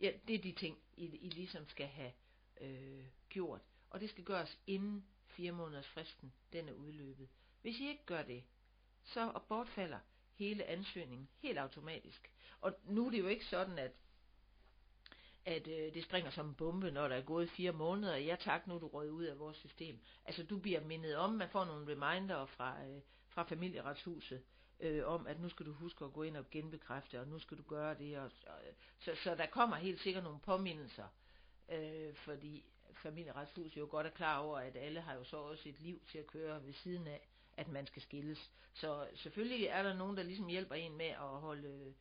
ja, 0.00 0.12
det 0.28 0.34
er 0.34 0.42
de 0.42 0.52
ting, 0.52 0.78
I, 0.96 1.04
I 1.04 1.28
ligesom 1.28 1.68
skal 1.68 1.86
have 1.86 2.12
øh, 2.60 3.04
gjort. 3.28 3.60
Og 3.90 4.00
det 4.00 4.10
skal 4.10 4.24
gøres 4.24 4.58
inden 4.66 5.06
fire 5.26 5.52
måneders 5.52 5.88
fristen, 5.88 6.32
den 6.52 6.68
er 6.68 6.72
udløbet. 6.72 7.28
Hvis 7.62 7.80
I 7.80 7.88
ikke 7.88 8.04
gør 8.06 8.22
det, 8.22 8.44
så 9.04 9.40
bortfalder 9.48 9.98
hele 10.34 10.64
ansøgningen 10.64 11.28
helt 11.38 11.58
automatisk. 11.58 12.31
Og 12.62 12.72
nu 12.84 13.06
er 13.06 13.10
det 13.10 13.18
jo 13.18 13.26
ikke 13.26 13.44
sådan, 13.44 13.78
at 13.78 13.92
at 15.44 15.68
øh, 15.68 15.94
det 15.94 16.04
springer 16.04 16.30
som 16.30 16.48
en 16.48 16.54
bombe, 16.54 16.90
når 16.90 17.08
der 17.08 17.16
er 17.16 17.22
gået 17.22 17.50
fire 17.50 17.72
måneder. 17.72 18.12
og 18.12 18.24
Ja 18.24 18.36
tak, 18.36 18.66
nu 18.66 18.74
er 18.74 18.78
du 18.78 18.88
røget 18.88 19.10
ud 19.10 19.24
af 19.24 19.38
vores 19.38 19.56
system. 19.56 19.98
Altså 20.24 20.42
du 20.42 20.58
bliver 20.58 20.80
mindet 20.80 21.16
om, 21.16 21.32
man 21.32 21.48
får 21.48 21.64
nogle 21.64 21.92
reminder 21.92 22.46
fra, 22.46 22.84
øh, 22.84 23.00
fra 23.28 23.42
familieretshuset, 23.42 24.42
øh, 24.80 25.06
om 25.06 25.26
at 25.26 25.40
nu 25.40 25.48
skal 25.48 25.66
du 25.66 25.72
huske 25.72 26.04
at 26.04 26.12
gå 26.12 26.22
ind 26.22 26.36
og 26.36 26.50
genbekræfte, 26.50 27.20
og 27.20 27.28
nu 27.28 27.38
skal 27.38 27.58
du 27.58 27.62
gøre 27.62 27.94
det. 27.94 28.18
Og, 28.18 28.24
og, 28.24 28.58
så, 28.98 29.14
så 29.14 29.34
der 29.34 29.46
kommer 29.46 29.76
helt 29.76 30.00
sikkert 30.00 30.24
nogle 30.24 30.40
påmindelser, 30.40 31.06
øh, 31.68 32.14
fordi 32.14 32.64
familieretshuset 32.94 33.76
jo 33.76 33.88
godt 33.90 34.06
er 34.06 34.10
klar 34.10 34.38
over, 34.38 34.58
at 34.58 34.76
alle 34.76 35.00
har 35.00 35.14
jo 35.14 35.24
så 35.24 35.36
også 35.36 35.68
et 35.68 35.80
liv 35.80 36.00
til 36.10 36.18
at 36.18 36.26
køre 36.26 36.66
ved 36.66 36.72
siden 36.72 37.06
af, 37.06 37.28
at 37.56 37.68
man 37.68 37.86
skal 37.86 38.02
skilles. 38.02 38.50
Så 38.74 39.08
selvfølgelig 39.14 39.66
er 39.66 39.82
der 39.82 39.94
nogen, 39.94 40.16
der 40.16 40.22
ligesom 40.22 40.46
hjælper 40.46 40.74
en 40.74 40.96
med 40.96 41.06
at 41.06 41.40
holde 41.40 41.68
øh, 41.68 41.92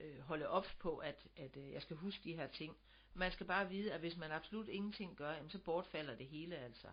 øh, 0.00 0.20
holde 0.20 0.48
op 0.48 0.66
på, 0.78 0.96
at, 0.96 1.26
at 1.36 1.56
øh, 1.56 1.72
jeg 1.72 1.82
skal 1.82 1.96
huske 1.96 2.24
de 2.24 2.36
her 2.36 2.46
ting. 2.46 2.76
Man 3.14 3.32
skal 3.32 3.46
bare 3.46 3.68
vide, 3.68 3.92
at 3.92 4.00
hvis 4.00 4.16
man 4.16 4.32
absolut 4.32 4.68
ingenting 4.68 5.16
gør, 5.16 5.32
jamen, 5.32 5.50
så 5.50 5.58
bortfalder 5.58 6.16
det 6.16 6.26
hele 6.26 6.56
altså. 6.56 6.88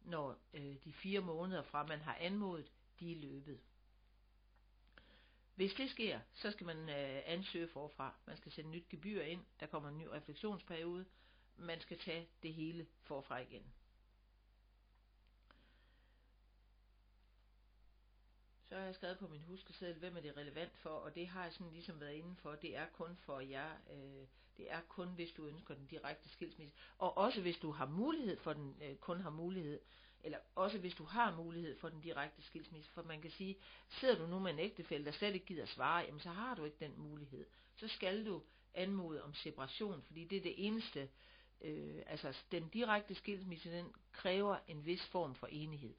når 0.00 0.38
øh, 0.54 0.76
de 0.84 0.92
fire 0.92 1.20
måneder 1.20 1.62
fra 1.62 1.86
man 1.86 2.00
har 2.00 2.14
anmodet, 2.14 2.72
de 3.00 3.12
er 3.12 3.16
løbet. 3.16 3.60
Hvis 5.54 5.74
det 5.74 5.90
sker, 5.90 6.20
så 6.32 6.50
skal 6.50 6.66
man 6.66 6.88
øh, 6.88 7.22
ansøge 7.24 7.68
forfra. 7.68 8.14
Man 8.26 8.36
skal 8.36 8.52
sende 8.52 8.70
nyt 8.70 8.88
gebyr 8.88 9.22
ind, 9.22 9.44
der 9.60 9.66
kommer 9.66 9.88
en 9.88 9.98
ny 9.98 10.06
refleksionsperiode, 10.06 11.06
man 11.56 11.80
skal 11.80 11.98
tage 11.98 12.28
det 12.42 12.54
hele 12.54 12.86
forfra 13.02 13.38
igen. 13.38 13.72
Så 18.70 18.76
har 18.76 18.84
jeg 18.84 18.94
skrevet 18.94 19.18
på 19.18 19.28
min 19.28 19.42
huskeseddel, 19.42 19.98
hvem 19.98 20.16
er 20.16 20.20
det 20.20 20.36
relevant 20.36 20.76
for, 20.76 20.90
og 20.90 21.14
det 21.14 21.28
har 21.28 21.42
jeg 21.42 21.52
sådan 21.52 21.72
ligesom 21.72 22.00
været 22.00 22.12
inde 22.12 22.36
for. 22.36 22.54
Det 22.54 22.76
er 22.76 22.86
kun 22.86 23.16
for 23.16 23.40
jer. 23.40 23.70
Øh, 23.92 24.26
det 24.56 24.72
er 24.72 24.80
kun, 24.88 25.08
hvis 25.08 25.32
du 25.32 25.46
ønsker 25.46 25.74
den 25.74 25.86
direkte 25.86 26.28
skilsmisse. 26.28 26.76
Og 26.98 27.18
også 27.18 27.40
hvis 27.40 27.58
du 27.58 27.70
har 27.70 27.86
mulighed 27.86 28.36
for 28.36 28.52
den, 28.52 28.76
øh, 28.82 28.96
kun 28.96 29.20
har 29.20 29.30
mulighed, 29.30 29.80
eller 30.24 30.38
også 30.54 30.78
hvis 30.78 30.94
du 30.94 31.04
har 31.04 31.36
mulighed 31.36 31.78
for 31.78 31.88
den 31.88 32.00
direkte 32.00 32.42
skilsmisse. 32.42 32.90
For 32.90 33.02
man 33.02 33.22
kan 33.22 33.30
sige, 33.30 33.56
sidder 33.88 34.18
du 34.18 34.26
nu 34.26 34.38
med 34.38 34.52
en 34.52 34.58
ægtefælle, 34.58 35.06
der 35.06 35.12
slet 35.12 35.34
ikke 35.34 35.46
gider 35.46 35.66
svare, 35.66 36.04
jamen 36.04 36.20
så 36.20 36.30
har 36.30 36.54
du 36.54 36.64
ikke 36.64 36.80
den 36.80 36.94
mulighed. 36.96 37.46
Så 37.76 37.88
skal 37.88 38.26
du 38.26 38.42
anmode 38.74 39.22
om 39.22 39.34
separation, 39.34 40.02
fordi 40.02 40.24
det 40.24 40.38
er 40.38 40.42
det 40.42 40.66
eneste, 40.66 41.08
øh, 41.60 42.02
altså 42.06 42.36
den 42.52 42.68
direkte 42.68 43.14
skilsmisse, 43.14 43.72
den 43.72 43.94
kræver 44.12 44.56
en 44.68 44.86
vis 44.86 45.06
form 45.06 45.34
for 45.34 45.46
enighed. 45.46 45.94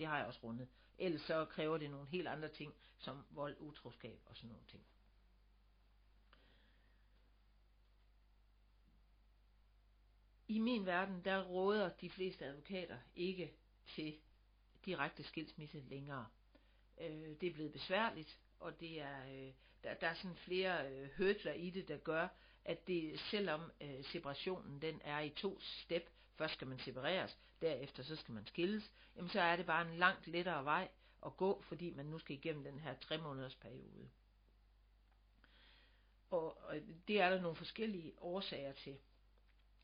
Det 0.00 0.08
har 0.08 0.18
jeg 0.18 0.26
også 0.26 0.40
rundet. 0.44 0.68
Ellers 0.98 1.20
så 1.20 1.44
kræver 1.44 1.78
det 1.78 1.90
nogle 1.90 2.08
helt 2.08 2.28
andre 2.28 2.48
ting, 2.48 2.74
som 2.98 3.24
vold, 3.30 3.56
utroskab 3.58 4.20
og 4.26 4.36
sådan 4.36 4.48
nogle 4.48 4.64
ting. 4.68 4.82
I 10.48 10.58
min 10.58 10.86
verden, 10.86 11.24
der 11.24 11.42
råder 11.42 11.88
de 11.88 12.10
fleste 12.10 12.44
advokater 12.44 12.98
ikke 13.16 13.52
til 13.86 14.16
direkte 14.84 15.22
skilsmisse 15.22 15.80
længere. 15.80 16.26
Øh, 17.00 17.40
det 17.40 17.42
er 17.42 17.52
blevet 17.52 17.72
besværligt, 17.72 18.38
og 18.60 18.80
det 18.80 19.00
er, 19.00 19.26
øh, 19.26 19.52
der, 19.82 19.94
der 19.94 20.08
er 20.08 20.14
sådan 20.14 20.36
flere 20.36 20.92
øh, 20.92 21.08
hørtler 21.08 21.52
i 21.52 21.70
det, 21.70 21.88
der 21.88 21.98
gør, 21.98 22.28
at 22.64 22.86
det, 22.86 23.20
selvom 23.20 23.72
øh, 23.80 24.04
separationen 24.04 24.82
den 24.82 25.00
er 25.04 25.20
i 25.20 25.30
to 25.30 25.60
step, 25.60 26.10
først 26.40 26.54
skal 26.54 26.68
man 26.68 26.78
separeres, 26.78 27.38
derefter 27.60 28.02
så 28.02 28.16
skal 28.16 28.34
man 28.34 28.46
skilles, 28.46 28.92
jamen 29.16 29.30
så 29.30 29.40
er 29.40 29.56
det 29.56 29.66
bare 29.66 29.90
en 29.90 29.98
langt 29.98 30.26
lettere 30.26 30.64
vej 30.64 30.88
at 31.26 31.36
gå, 31.36 31.62
fordi 31.62 31.90
man 31.90 32.06
nu 32.06 32.18
skal 32.18 32.36
igennem 32.36 32.64
den 32.64 32.78
her 32.80 32.94
tre 32.94 33.18
måneders 33.18 33.54
periode. 33.54 34.10
Og, 36.30 36.64
og 36.64 36.76
det 37.08 37.20
er 37.20 37.30
der 37.30 37.40
nogle 37.40 37.56
forskellige 37.56 38.12
årsager 38.18 38.72
til. 38.72 38.98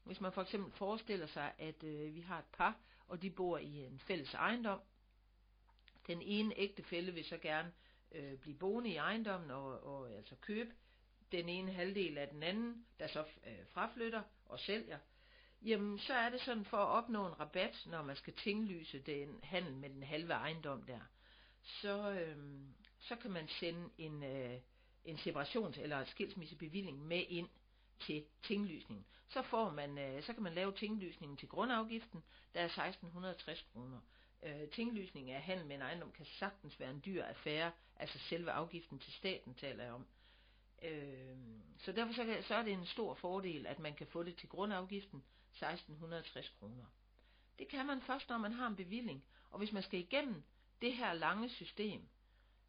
Hvis 0.05 0.21
man 0.21 0.33
for 0.33 0.43
eksempel 0.43 0.73
forestiller 0.73 1.27
sig, 1.27 1.53
at 1.59 1.83
øh, 1.85 2.15
vi 2.15 2.21
har 2.21 2.39
et 2.39 2.45
par, 2.53 2.81
og 3.09 3.23
de 3.23 3.31
bor 3.31 3.59
i 3.59 3.85
en 3.85 3.99
fælles 3.99 4.35
ejendom. 4.35 4.81
Den 6.07 6.23
ene 6.23 6.59
ægtefælle 6.59 7.13
vil 7.13 7.25
så 7.25 7.39
gerne 7.39 7.73
øh, 8.13 8.39
blive 8.39 8.57
boende 8.57 8.91
i 8.91 8.97
ejendommen 8.97 9.51
og, 9.51 9.85
og 9.85 10.13
altså 10.13 10.37
købe 10.41 10.75
den 11.33 11.49
ene 11.49 11.73
halvdel 11.73 12.19
af 12.19 12.29
den 12.29 12.43
anden, 12.43 12.87
der 12.99 13.07
så 13.07 13.25
øh, 13.47 13.67
fraflytter 13.73 14.23
og 14.45 14.61
sælger. 14.61 14.99
Jamen, 15.67 15.99
så 15.99 16.15
er 16.15 16.29
det 16.29 16.41
sådan 16.41 16.65
for 16.65 16.77
at 16.77 16.89
opnå 16.89 17.27
en 17.27 17.41
rabat, 17.41 17.87
når 17.87 18.03
man 18.03 18.17
skal 18.17 18.33
tinglyse 18.33 18.99
den 18.99 19.41
handel 19.43 19.77
med 19.77 19.91
den 19.91 20.03
halve 20.03 20.33
ejendom 20.33 20.83
der. 20.83 21.01
Så, 21.63 22.11
øhm, 22.11 22.75
så 23.01 23.17
kan 23.17 23.31
man 23.31 23.49
sende 23.49 23.91
en, 23.99 24.23
øh, 24.23 24.61
en 25.05 25.17
separations- 25.17 25.81
eller 25.81 26.05
skilsmissebevilling 26.05 27.07
med 27.07 27.25
ind 27.29 27.49
til 28.01 28.25
tinglysningen. 28.43 29.07
Så 29.29 29.43
får 29.43 29.71
man, 29.71 29.99
øh, 29.99 30.23
så 30.23 30.33
kan 30.33 30.43
man 30.43 30.55
lave 30.55 30.73
tinglysningen 30.73 31.37
til 31.37 31.49
grundafgiften, 31.49 32.25
der 32.55 32.61
er 32.61 32.69
1660 32.69 33.67
kroner. 33.73 34.01
Øh, 34.43 34.69
tinglysning 34.69 35.31
af 35.31 35.43
handel 35.43 35.67
med 35.67 35.77
en 35.77 35.83
ejendom 35.83 36.13
kan 36.13 36.27
sagtens 36.27 36.81
være 36.81 36.91
en 36.91 37.03
dyr 37.07 37.25
affære, 37.25 37.73
altså 37.97 38.19
selve 38.19 38.51
afgiften 38.51 38.99
til 38.99 39.13
staten 39.13 39.55
taler 39.55 39.85
jeg 39.85 39.93
om. 39.93 40.07
Øh, 40.83 41.37
så 41.79 41.93
derfor 41.93 42.13
så, 42.13 42.37
så 42.49 42.55
er 42.55 42.63
det 42.63 42.73
en 42.73 42.87
stor 42.87 43.15
fordel, 43.15 43.67
at 43.67 43.79
man 43.79 43.95
kan 43.95 44.07
få 44.07 44.23
det 44.23 44.37
til 44.37 44.49
grundafgiften, 44.49 45.25
1660 45.63 46.49
kroner. 46.59 46.85
Det 47.59 47.69
kan 47.69 47.87
man 47.87 48.01
først, 48.01 48.29
når 48.29 48.39
man 48.39 48.53
har 48.53 48.67
en 48.67 48.77
bevilling, 48.77 49.25
og 49.51 49.59
hvis 49.59 49.73
man 49.73 49.83
skal 49.83 50.01
igennem 50.01 50.43
det 50.81 50.93
her 50.93 51.13
lange 51.13 51.49
system, 51.49 52.09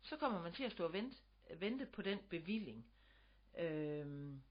så 0.03 0.17
kommer 0.17 0.41
man 0.41 0.53
til 0.53 0.63
at 0.63 0.72
stå 0.72 0.86
og 0.86 0.94
vente, 0.94 1.17
vente 1.60 1.86
på 1.86 2.01
den 2.01 2.20
bevilling. 2.29 2.86
Øhm, 3.58 4.44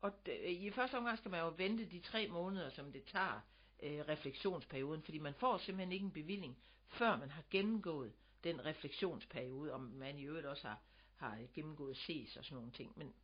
og 0.00 0.12
i 0.46 0.70
første 0.70 0.98
omgang 0.98 1.18
skal 1.18 1.30
man 1.30 1.40
jo 1.40 1.54
vente 1.56 1.84
de 1.84 2.00
tre 2.00 2.28
måneder, 2.28 2.70
som 2.70 2.92
det 2.92 3.04
tager 3.04 3.40
øh, 3.82 4.00
refleksionsperioden, 4.08 5.02
fordi 5.02 5.18
man 5.18 5.34
får 5.34 5.58
simpelthen 5.58 5.92
ikke 5.92 6.04
en 6.04 6.12
bevilling, 6.12 6.58
før 6.88 7.16
man 7.16 7.30
har 7.30 7.42
gennemgået 7.50 8.12
den 8.44 8.64
refleksionsperiode, 8.64 9.72
om 9.72 9.80
man 9.80 10.18
i 10.18 10.24
øvrigt 10.24 10.46
også 10.46 10.68
har, 10.68 10.82
har 11.14 11.38
gennemgået 11.54 11.96
ses 11.96 12.36
og 12.36 12.44
sådan 12.44 12.56
nogle 12.56 12.72
ting. 12.72 12.92
Men, 12.98 13.14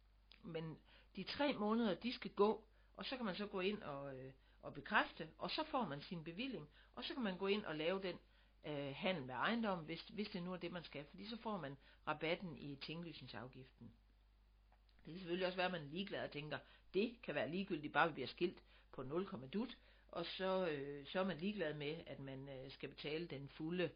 men 0.43 0.79
de 1.17 1.23
tre 1.23 1.53
måneder, 1.53 1.95
de 1.95 2.13
skal 2.13 2.31
gå, 2.31 2.65
og 2.97 3.05
så 3.05 3.17
kan 3.17 3.25
man 3.25 3.37
så 3.37 3.47
gå 3.47 3.61
ind 3.61 3.83
og, 3.83 4.17
øh, 4.19 4.33
og 4.67 4.75
bekræfte, 4.75 5.29
og 5.39 5.51
så 5.51 5.65
får 5.65 5.85
man 5.85 6.01
sin 6.01 6.25
bevilling, 6.25 6.69
og 6.95 7.05
så 7.05 7.15
kan 7.15 7.23
man 7.23 7.39
gå 7.39 7.47
ind 7.47 7.65
og 7.65 7.77
lave 7.77 8.03
den 8.03 8.19
øh, 8.67 8.95
handel 8.95 9.25
med 9.25 9.35
ejendommen, 9.35 9.87
hvis, 9.87 10.03
hvis 10.03 10.29
det 10.29 10.43
nu 10.43 10.53
er 10.53 10.57
det, 10.57 10.73
man 10.73 10.85
skal, 10.85 11.05
fordi 11.05 11.29
så 11.29 11.37
får 11.37 11.57
man 11.57 11.77
rabatten 12.07 12.59
i 12.59 12.77
tinglysningsafgiften. 12.77 13.93
Det 15.05 15.13
kan 15.13 15.19
selvfølgelig 15.19 15.47
også 15.47 15.57
være, 15.57 15.67
at 15.67 15.73
man 15.73 15.83
er 15.83 15.91
ligeglad 15.91 16.25
og 16.25 16.31
tænker, 16.31 16.59
det 16.95 17.17
kan 17.23 17.35
være 17.35 17.51
ligegyldigt, 17.51 17.93
bare 17.93 18.09
vi 18.09 18.13
bliver 18.13 18.29
skilt 18.29 18.63
på 18.93 19.03
0, 19.03 19.29
dut, 19.53 19.77
og 20.09 20.27
så, 20.27 20.69
øh, 20.69 21.07
så 21.07 21.21
er 21.21 21.25
man 21.25 21.39
ligeglad 21.39 21.75
med, 21.75 21.97
at 22.07 22.21
man 22.21 22.49
øh, 22.49 22.73
skal 22.73 22.89
betale 22.89 23.27
den 23.27 23.49
fulde 23.49 23.91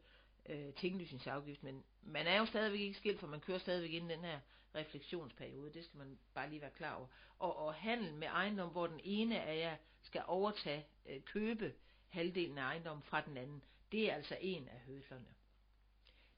øh, 0.49 0.75
tinglysningsafgift, 0.75 1.62
men 1.62 1.85
man 2.03 2.27
er 2.27 2.39
jo 2.39 2.47
stadigvæk 2.47 2.81
ikke 2.81 2.99
skilt, 2.99 3.21
for 3.21 3.27
man 3.27 3.41
kører 3.41 3.59
stadigvæk 3.59 3.93
ind 3.93 4.09
den 4.09 4.21
her 4.21 4.41
refleksionsperiode, 4.75 5.73
det 5.73 5.85
skal 5.85 5.99
man 5.99 6.19
bare 6.35 6.49
lige 6.50 6.61
være 6.61 6.71
klar 6.71 6.95
over. 6.95 7.07
Og, 7.39 7.57
og 7.57 7.75
handel 7.75 8.15
med 8.15 8.29
ejendom, 8.29 8.69
hvor 8.69 8.87
den 8.87 9.00
ene 9.05 9.41
af 9.41 9.59
jer 9.59 9.77
skal 10.03 10.23
overtage, 10.27 10.87
øh, 11.07 11.23
købe 11.23 11.75
halvdelen 12.09 12.59
af 12.59 12.62
ejendommen 12.62 13.03
fra 13.03 13.21
den 13.21 13.37
anden, 13.37 13.65
det 13.93 14.11
er 14.11 14.15
altså 14.15 14.37
en 14.41 14.69
af 14.69 14.81
hødlerne. 14.81 15.35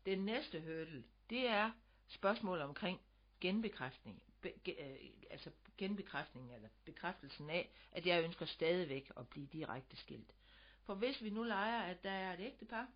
Den 0.06 0.18
næste 0.18 0.60
hurdle, 0.60 1.04
det 1.30 1.48
er 1.48 1.70
spørgsmål 2.08 2.60
omkring 2.60 3.00
genbekræftning 3.40 4.22
be, 4.42 4.52
øh, 4.78 4.96
altså 5.30 5.50
genbekræftningen 5.78 6.54
eller 6.54 6.68
bekræftelsen 6.84 7.50
af, 7.50 7.70
at 7.92 8.06
jeg 8.06 8.24
ønsker 8.24 8.46
stadigvæk 8.46 9.12
at 9.16 9.28
blive 9.28 9.46
direkte 9.46 9.96
skilt. 9.96 10.34
For 10.82 10.94
hvis 10.94 11.22
vi 11.22 11.30
nu 11.30 11.42
leger, 11.42 11.82
at 11.82 12.04
der 12.04 12.10
er 12.10 12.32
et 12.34 12.40
ægtepar, 12.40 12.88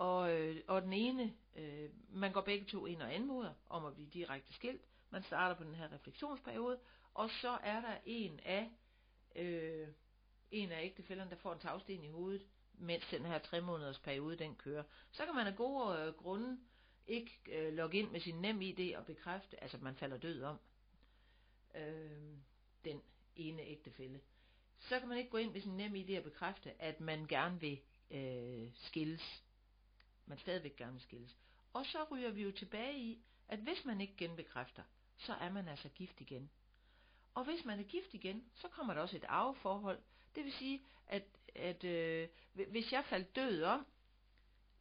og, 0.00 0.32
øh, 0.32 0.62
og 0.66 0.82
den 0.82 0.92
ene, 0.92 1.34
øh, 1.56 1.90
man 2.08 2.32
går 2.32 2.40
begge 2.40 2.66
to 2.66 2.86
ind 2.86 3.02
og 3.02 3.14
anmoder 3.14 3.52
om 3.68 3.84
at 3.84 3.94
blive 3.94 4.08
direkte 4.08 4.52
skilt, 4.52 4.82
man 5.10 5.22
starter 5.22 5.56
på 5.56 5.64
den 5.64 5.74
her 5.74 5.92
refleksionsperiode, 5.92 6.78
og 7.14 7.30
så 7.30 7.58
er 7.62 7.80
der 7.80 7.96
en 8.06 8.40
af, 8.44 8.70
øh, 9.36 9.88
en 10.50 10.72
af 10.72 10.84
ægtefælderne, 10.84 11.30
der 11.30 11.36
får 11.36 11.52
en 11.52 11.58
tagsten 11.58 12.04
i 12.04 12.08
hovedet, 12.08 12.46
mens 12.74 13.04
den 13.10 13.24
her 13.24 13.38
tre 13.38 13.60
måneders 13.60 13.98
periode 13.98 14.36
den 14.36 14.54
kører. 14.54 14.82
Så 15.12 15.24
kan 15.24 15.34
man 15.34 15.46
af 15.46 15.56
gode 15.56 15.98
øh, 15.98 16.14
grunde 16.14 16.58
ikke 17.06 17.40
øh, 17.48 17.72
logge 17.72 17.98
ind 17.98 18.10
med 18.10 18.20
sin 18.20 18.40
nem 18.40 18.60
ID 18.62 18.96
og 18.96 19.06
bekræfte, 19.06 19.62
altså 19.62 19.78
man 19.78 19.96
falder 19.96 20.18
død 20.18 20.42
om 20.42 20.58
øh, 21.74 22.36
den 22.84 23.02
ene 23.36 23.62
ægtefælde. 23.62 24.20
Så 24.78 24.98
kan 24.98 25.08
man 25.08 25.18
ikke 25.18 25.30
gå 25.30 25.36
ind 25.36 25.52
med 25.52 25.60
sin 25.60 25.76
nem 25.76 25.94
ID 25.94 26.18
og 26.18 26.24
bekræfte, 26.24 26.82
at 26.82 27.00
man 27.00 27.26
gerne 27.26 27.60
vil 27.60 27.80
øh, 28.10 28.68
skilles. 28.74 29.42
Man 30.26 30.38
stadigvæk 30.38 30.76
gerne 30.76 30.92
vil 30.92 31.00
skilles. 31.00 31.36
Og 31.72 31.86
så 31.86 32.04
ryger 32.10 32.30
vi 32.30 32.42
jo 32.42 32.52
tilbage 32.52 32.98
i, 32.98 33.22
at 33.48 33.58
hvis 33.58 33.84
man 33.84 34.00
ikke 34.00 34.16
genbekræfter, 34.16 34.82
så 35.16 35.34
er 35.34 35.50
man 35.52 35.68
altså 35.68 35.88
gift 35.88 36.20
igen. 36.20 36.50
Og 37.34 37.44
hvis 37.44 37.64
man 37.64 37.78
er 37.78 37.84
gift 37.84 38.14
igen, 38.14 38.44
så 38.54 38.68
kommer 38.68 38.94
der 38.94 39.00
også 39.00 39.16
et 39.16 39.24
arveforhold. 39.28 40.02
Det 40.34 40.44
vil 40.44 40.52
sige, 40.52 40.82
at, 41.06 41.24
at 41.54 41.84
øh, 41.84 42.28
hvis 42.68 42.92
jeg 42.92 43.04
faldt 43.04 43.36
død 43.36 43.62
om, 43.62 43.86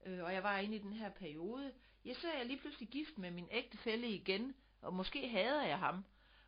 øh, 0.05 0.23
og 0.23 0.33
jeg 0.33 0.43
var 0.43 0.57
inde 0.57 0.75
i 0.75 0.79
den 0.79 0.93
her 0.93 1.09
periode, 1.09 1.73
ja, 2.05 2.13
så 2.13 2.27
er 2.27 2.37
jeg 2.37 2.45
lige 2.45 2.59
pludselig 2.59 2.89
gift 2.89 3.17
med 3.17 3.31
min 3.31 3.47
ægtefælle 3.51 4.09
igen, 4.09 4.55
og 4.81 4.93
måske 4.93 5.29
hader 5.29 5.65
jeg 5.65 5.79
ham. 5.79 6.05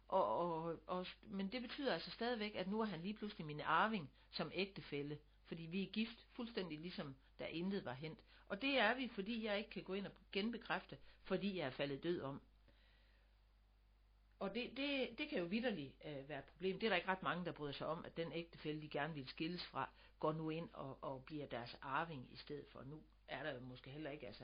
Og, 0.07 0.37
og, 0.37 0.79
og, 0.87 1.07
men 1.21 1.51
det 1.51 1.61
betyder 1.61 1.93
altså 1.93 2.11
stadigvæk, 2.11 2.55
at 2.55 2.67
nu 2.67 2.81
er 2.81 2.85
han 2.85 3.01
lige 3.01 3.13
pludselig 3.13 3.45
min 3.45 3.61
arving 3.61 4.11
som 4.31 4.51
ægtefælle, 4.53 5.19
fordi 5.51 5.63
vi 5.63 5.83
er 5.83 5.91
gift 5.91 6.27
fuldstændig 6.31 6.79
ligesom 6.79 7.15
der 7.39 7.45
intet 7.45 7.85
var 7.85 7.93
hent. 7.93 8.19
Og 8.47 8.61
det 8.61 8.79
er 8.79 8.95
vi, 8.95 9.07
fordi 9.07 9.45
jeg 9.45 9.57
ikke 9.57 9.69
kan 9.69 9.83
gå 9.83 9.93
ind 9.93 10.05
og 10.05 10.11
genbekræfte, 10.31 10.97
fordi 11.23 11.57
jeg 11.57 11.65
er 11.65 11.69
faldet 11.69 12.03
død 12.03 12.21
om. 12.21 12.41
Og 14.39 14.55
det, 14.55 14.77
det, 14.77 15.09
det 15.17 15.29
kan 15.29 15.39
jo 15.39 15.45
vidderligt 15.45 15.93
øh, 16.05 16.29
være 16.29 16.39
et 16.39 16.45
problem. 16.45 16.79
Det 16.79 16.87
er 16.87 16.89
der 16.89 16.95
ikke 16.95 17.07
ret 17.07 17.23
mange, 17.23 17.45
der 17.45 17.51
bryder 17.51 17.73
sig 17.73 17.87
om, 17.87 18.05
at 18.05 18.17
den 18.17 18.31
ægtefælle, 18.33 18.81
de 18.81 18.89
gerne 18.89 19.13
vil 19.13 19.27
skilles 19.27 19.65
fra, 19.65 19.89
går 20.19 20.33
nu 20.33 20.49
ind 20.49 20.69
og, 20.73 20.97
og 21.01 21.23
bliver 21.25 21.45
deres 21.45 21.77
arving 21.81 22.27
i 22.33 22.35
stedet 22.35 22.65
for. 22.71 22.83
Nu 22.83 23.03
er 23.27 23.43
der 23.43 23.53
jo 23.53 23.59
måske 23.59 23.89
heller 23.89 24.11
ikke, 24.11 24.27
altså 24.27 24.43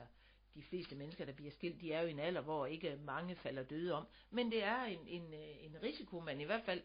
de 0.54 0.62
fleste 0.62 0.96
mennesker, 0.96 1.24
der 1.24 1.32
bliver 1.32 1.50
skilt, 1.50 1.80
de 1.80 1.92
er 1.92 2.00
jo 2.00 2.06
i 2.06 2.10
en 2.10 2.18
alder, 2.18 2.40
hvor 2.40 2.66
ikke 2.66 2.96
mange 2.96 3.36
falder 3.36 3.62
døde 3.62 3.92
om. 3.94 4.06
Men 4.30 4.50
det 4.50 4.62
er 4.62 4.82
en, 4.82 5.06
en, 5.06 5.34
øh, 5.34 5.64
en 5.64 5.82
risiko, 5.82 6.20
man 6.20 6.40
i 6.40 6.44
hvert 6.44 6.64
fald, 6.64 6.82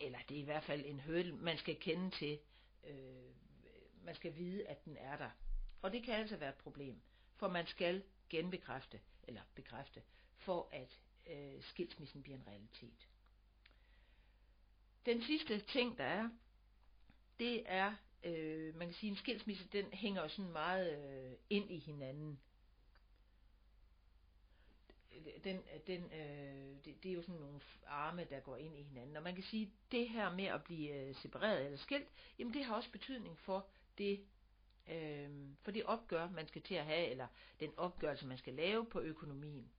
eller 0.00 0.18
det 0.28 0.36
er 0.36 0.40
i 0.40 0.44
hvert 0.44 0.64
fald 0.64 0.84
en 0.86 1.00
hurdle, 1.00 1.32
man 1.32 1.58
skal 1.58 1.76
kende 1.76 2.10
til. 2.10 2.38
Øh, 2.86 3.34
man 4.04 4.14
skal 4.14 4.36
vide, 4.36 4.66
at 4.66 4.84
den 4.84 4.96
er 4.96 5.16
der. 5.16 5.30
Og 5.82 5.92
det 5.92 6.02
kan 6.02 6.14
altså 6.14 6.36
være 6.36 6.48
et 6.48 6.54
problem, 6.54 7.00
for 7.36 7.48
man 7.48 7.66
skal 7.66 8.04
genbekræfte, 8.30 9.00
eller 9.22 9.42
bekræfte, 9.54 10.02
for 10.36 10.68
at 10.72 11.00
øh, 11.26 11.62
skilsmissen 11.62 12.22
bliver 12.22 12.38
en 12.38 12.46
realitet. 12.46 13.08
Den 15.06 15.22
sidste 15.22 15.60
ting, 15.60 15.98
der 15.98 16.04
er, 16.04 16.28
det 17.38 17.62
er, 17.66 17.94
øh, 18.24 18.74
man 18.74 18.86
kan 18.86 18.94
sige, 18.94 19.10
en 19.10 19.16
skilsmisse, 19.16 19.68
den 19.72 19.92
hænger 19.92 20.28
sådan 20.28 20.52
meget 20.52 20.98
øh, 20.98 21.36
ind 21.50 21.70
i 21.70 21.78
hinanden. 21.78 22.40
Den, 25.44 25.62
den, 25.86 26.12
øh, 26.12 26.84
det, 26.84 27.02
det 27.02 27.10
er 27.10 27.14
jo 27.14 27.22
sådan 27.22 27.40
nogle 27.40 27.60
arme, 27.86 28.24
der 28.30 28.40
går 28.40 28.56
ind 28.56 28.78
i 28.78 28.82
hinanden. 28.82 29.16
Og 29.16 29.22
man 29.22 29.34
kan 29.34 29.44
sige, 29.44 29.72
det 29.92 30.08
her 30.08 30.34
med 30.34 30.44
at 30.44 30.64
blive 30.64 30.94
øh, 30.94 31.14
separeret 31.14 31.64
eller 31.64 31.78
skilt, 31.78 32.08
jamen 32.38 32.54
det 32.54 32.64
har 32.64 32.74
også 32.74 32.90
betydning 32.90 33.38
for 33.38 33.66
det, 33.98 34.20
øh, 34.88 35.30
for 35.62 35.70
det 35.70 35.84
opgør, 35.84 36.30
man 36.30 36.48
skal 36.48 36.62
til 36.62 36.74
at 36.74 36.84
have, 36.84 37.06
eller 37.06 37.26
den 37.60 37.72
opgørelse, 37.76 38.26
man 38.26 38.38
skal 38.38 38.54
lave 38.54 38.86
på 38.86 39.00
økonomien. 39.00 39.70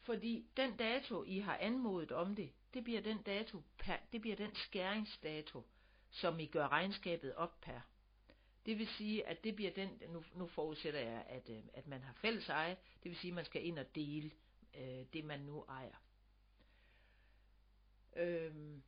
Fordi 0.00 0.46
den 0.56 0.76
dato, 0.76 1.24
I 1.24 1.38
har 1.38 1.56
anmodet 1.56 2.12
om 2.12 2.36
det, 2.36 2.52
det 2.74 2.84
bliver 2.84 3.00
den 3.00 3.22
dato, 3.22 3.62
per, 3.78 3.96
det 4.12 4.20
bliver 4.20 4.36
den 4.36 4.54
skæringsdato, 4.54 5.66
som 6.10 6.40
I 6.40 6.46
gør 6.46 6.68
regnskabet 6.68 7.34
op 7.34 7.60
per. 7.60 7.80
Det 8.66 8.78
vil 8.78 8.88
sige, 8.88 9.26
at 9.26 9.44
det 9.44 9.56
bliver 9.56 9.70
den, 9.70 10.02
nu, 10.08 10.24
nu 10.34 10.46
forudsætter 10.46 11.00
jeg, 11.00 11.24
at, 11.28 11.48
øh, 11.48 11.62
at 11.74 11.86
man 11.86 12.02
har 12.02 12.12
fælles 12.12 12.48
eje, 12.48 12.76
det 13.02 13.10
vil 13.10 13.16
sige, 13.16 13.30
at 13.30 13.34
man 13.34 13.44
skal 13.44 13.66
ind 13.66 13.78
og 13.78 13.94
dele 13.94 14.30
øh, 14.74 15.04
det, 15.12 15.24
man 15.24 15.40
nu 15.40 15.64
ejer. 15.68 15.96
Øhm, 18.16 18.82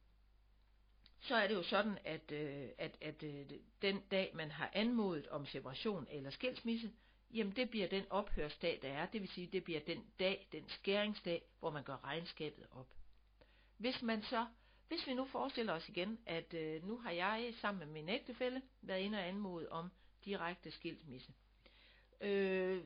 så 1.21 1.35
er 1.35 1.49
det 1.49 1.55
jo 1.55 1.63
sådan, 1.63 1.99
at, 2.05 2.33
øh, 2.33 2.69
at, 2.79 2.97
at 3.01 3.23
øh, 3.23 3.47
den 3.83 4.01
dag, 4.11 4.31
man 4.35 4.51
har 4.51 4.71
anmodet 4.73 5.29
om 5.29 5.47
separation 5.47 6.07
eller 6.11 6.31
skilsmisse, 6.31 6.93
jamen 7.31 7.57
det 7.57 7.71
bliver 7.71 7.89
den 7.89 8.05
ophørsdag, 8.11 8.79
der 8.83 8.89
er. 8.89 9.07
Det 9.07 9.21
vil 9.21 9.29
sige, 9.29 9.47
det 9.47 9.65
bliver 9.65 9.81
den 9.81 10.07
dag, 10.19 10.49
den 10.53 10.69
skæringsdag, 10.69 11.43
hvor 11.59 11.71
man 11.71 11.85
gør 11.85 12.05
regnskabet 12.05 12.67
op. 12.71 12.95
Hvis 13.77 14.03
man 14.03 14.23
så, 14.23 14.47
hvis 14.88 15.07
vi 15.07 15.14
nu 15.14 15.25
forestiller 15.25 15.73
os 15.73 15.88
igen, 15.88 16.18
at 16.26 16.54
øh, 16.54 16.85
nu 16.85 16.99
har 16.99 17.11
jeg 17.11 17.54
sammen 17.61 17.78
med 17.78 17.87
min 17.87 18.09
ægtefælle 18.09 18.62
været 18.83 19.00
inde 19.00 19.18
og 19.18 19.26
anmodet 19.26 19.68
om 19.68 19.90
direkte 20.25 20.71
skilsmisse. 20.71 21.33
Øh, 22.21 22.85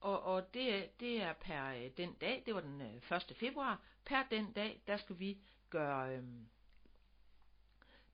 og, 0.00 0.22
og 0.22 0.54
det, 0.54 1.00
det 1.00 1.22
er 1.22 1.32
per 1.32 1.64
øh, 1.64 1.90
den 1.96 2.14
dag, 2.14 2.42
det 2.46 2.54
var 2.54 2.60
den 2.60 2.80
øh, 2.80 3.16
1. 3.16 3.36
februar, 3.36 3.82
per 4.04 4.22
den 4.30 4.52
dag, 4.52 4.82
der 4.86 4.96
skal 4.96 5.18
vi 5.18 5.38
gøre, 5.70 6.16
øh, 6.16 6.22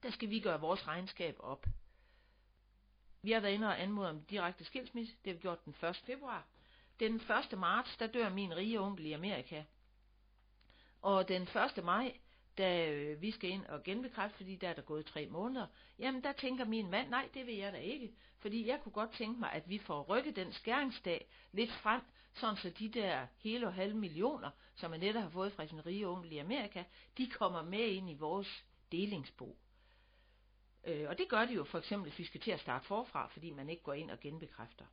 der 0.02 0.11
skal 0.11 0.30
vi 0.30 0.40
gøre 0.40 0.61
vores 0.61 0.87
regnskab 0.87 1.37
op. 1.38 1.66
Vi 3.23 3.33
har 3.33 3.40
været 3.40 3.52
inde 3.52 3.66
og 3.66 3.83
anmodet 3.83 4.11
om 4.11 4.25
direkte 4.25 4.64
skilsmisse. 4.64 5.16
Det 5.25 5.30
har 5.30 5.35
vi 5.35 5.40
gjort 5.40 5.64
den 5.64 5.75
1. 5.88 5.97
februar. 5.97 6.47
Den 7.00 7.14
1. 7.14 7.59
marts, 7.59 7.97
der 7.97 8.06
dør 8.06 8.28
min 8.28 8.56
rige 8.56 8.80
onkel 8.80 9.06
i 9.06 9.12
Amerika. 9.12 9.64
Og 11.02 11.28
den 11.28 11.42
1. 11.42 11.85
maj, 11.85 12.18
da 12.59 12.91
øh, 12.91 13.23
vi 13.23 13.31
skal 13.31 13.51
ind 13.51 13.67
og 13.67 13.83
genbekræfte, 13.83 14.37
fordi 14.37 14.57
der 14.57 14.69
er 14.69 14.75
der 14.75 14.83
gået 14.83 15.07
tre 15.07 15.27
måneder, 15.27 15.67
jamen 15.99 16.23
der 16.23 16.33
tænker 16.33 16.65
min 16.65 16.91
mand, 16.91 17.09
nej, 17.09 17.29
det 17.35 17.47
vil 17.47 17.55
jeg 17.55 17.73
da 17.73 17.79
ikke. 17.79 18.13
Fordi 18.39 18.69
jeg 18.69 18.81
kunne 18.83 18.93
godt 18.93 19.13
tænke 19.13 19.41
mig, 19.41 19.53
at 19.53 19.69
vi 19.69 19.79
får 19.79 20.03
rykket 20.03 20.37
den 20.37 20.53
skæringsdag 20.53 21.27
lidt 21.53 21.73
frem, 21.73 22.01
sådan 22.35 22.57
så 22.57 22.71
de 22.71 22.89
der 22.89 23.27
hele 23.39 23.67
og 23.67 23.75
halve 23.75 23.95
millioner, 23.95 24.51
som 24.75 24.91
man 24.91 25.01
netop 25.01 25.23
har 25.23 25.31
fået 25.31 25.53
fra 25.53 25.67
sin 25.67 25.87
rige 25.87 26.09
onkel 26.09 26.33
i 26.33 26.39
Amerika, 26.39 26.85
de 27.19 27.31
kommer 27.31 27.63
med 27.63 27.89
ind 27.89 28.11
i 28.11 28.15
vores 28.15 28.65
delingsbo. 28.93 29.59
Øh, 30.85 31.09
og 31.09 31.19
det 31.19 31.29
gør 31.29 31.45
de 31.45 31.55
jo 31.55 31.65
for 31.65 31.79
eksempel, 31.79 32.11
hvis 32.11 32.19
vi 32.19 32.25
skal 32.25 32.41
til 32.41 32.51
at 32.51 32.61
starte 32.61 32.87
forfra, 32.87 33.27
fordi 33.27 33.51
man 33.51 33.69
ikke 33.69 33.83
går 33.83 33.93
ind 33.93 34.11
og 34.11 34.21
genbekræfter. 34.21 34.85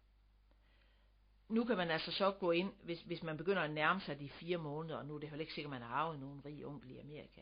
Nu 1.51 1.63
kan 1.63 1.77
man 1.77 1.91
altså 1.91 2.11
så 2.11 2.31
gå 2.31 2.51
ind, 2.51 2.73
hvis, 2.83 3.01
hvis 3.01 3.23
man 3.23 3.37
begynder 3.37 3.61
at 3.61 3.71
nærme 3.71 4.01
sig 4.01 4.19
de 4.19 4.29
fire 4.29 4.57
måneder, 4.57 4.97
og 4.97 5.05
nu 5.05 5.15
er 5.15 5.19
det 5.19 5.29
heller 5.29 5.41
ikke 5.41 5.53
sikkert, 5.53 5.73
at 5.73 5.79
man 5.79 5.89
har 5.89 5.95
arvet 5.95 6.19
nogen 6.19 6.45
rig 6.45 6.65
onkel 6.65 6.91
i 6.91 6.97
Amerika. 6.97 7.41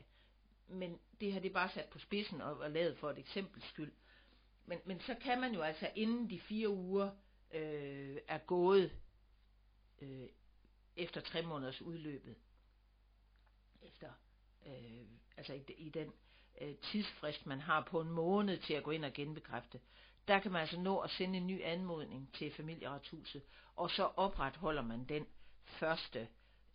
Men 0.67 0.99
det 1.21 1.33
her, 1.33 1.39
det 1.39 1.49
er 1.49 1.53
bare 1.53 1.69
sat 1.69 1.85
på 1.85 1.99
spidsen 1.99 2.41
og, 2.41 2.57
og 2.57 2.71
lavet 2.71 2.97
for 2.97 3.09
et 3.09 3.17
eksempels 3.17 3.65
skyld. 3.65 3.91
Men, 4.65 4.79
men 4.85 4.99
så 4.99 5.15
kan 5.21 5.41
man 5.41 5.53
jo 5.53 5.61
altså, 5.61 5.91
inden 5.95 6.29
de 6.29 6.39
fire 6.39 6.69
uger 6.69 7.11
øh, 7.53 8.17
er 8.27 8.37
gået, 8.37 8.91
øh, 10.01 10.27
efter 10.95 11.21
tre 11.21 11.41
måneders 11.41 11.81
udløbet, 11.81 12.35
efter, 13.81 14.09
øh, 14.67 15.07
altså 15.37 15.53
i, 15.53 15.63
i 15.77 15.89
den 15.89 16.13
øh, 16.61 16.75
tidsfrist, 16.75 17.45
man 17.45 17.59
har 17.59 17.81
på 17.81 18.01
en 18.01 18.11
måned 18.11 18.57
til 18.57 18.73
at 18.73 18.83
gå 18.83 18.91
ind 18.91 19.05
og 19.05 19.13
genbekræfte, 19.13 19.79
der 20.29 20.39
kan 20.39 20.51
man 20.51 20.61
altså 20.61 20.79
nå 20.79 20.97
at 20.97 21.09
sende 21.09 21.37
en 21.37 21.47
ny 21.47 21.63
anmodning 21.63 22.33
til 22.33 22.51
familieretshuset, 22.51 23.41
og 23.75 23.91
så 23.91 24.03
opretholder 24.03 24.81
man 24.81 25.05
den 25.05 25.27
første, 25.65 26.27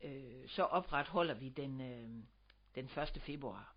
øh, 0.04 0.48
så 0.48 0.62
opretholder 0.62 1.34
vi 1.34 1.48
den, 1.48 1.80
øh, 1.80 2.24
den 2.74 2.84
1. 2.84 3.22
februar 3.26 3.74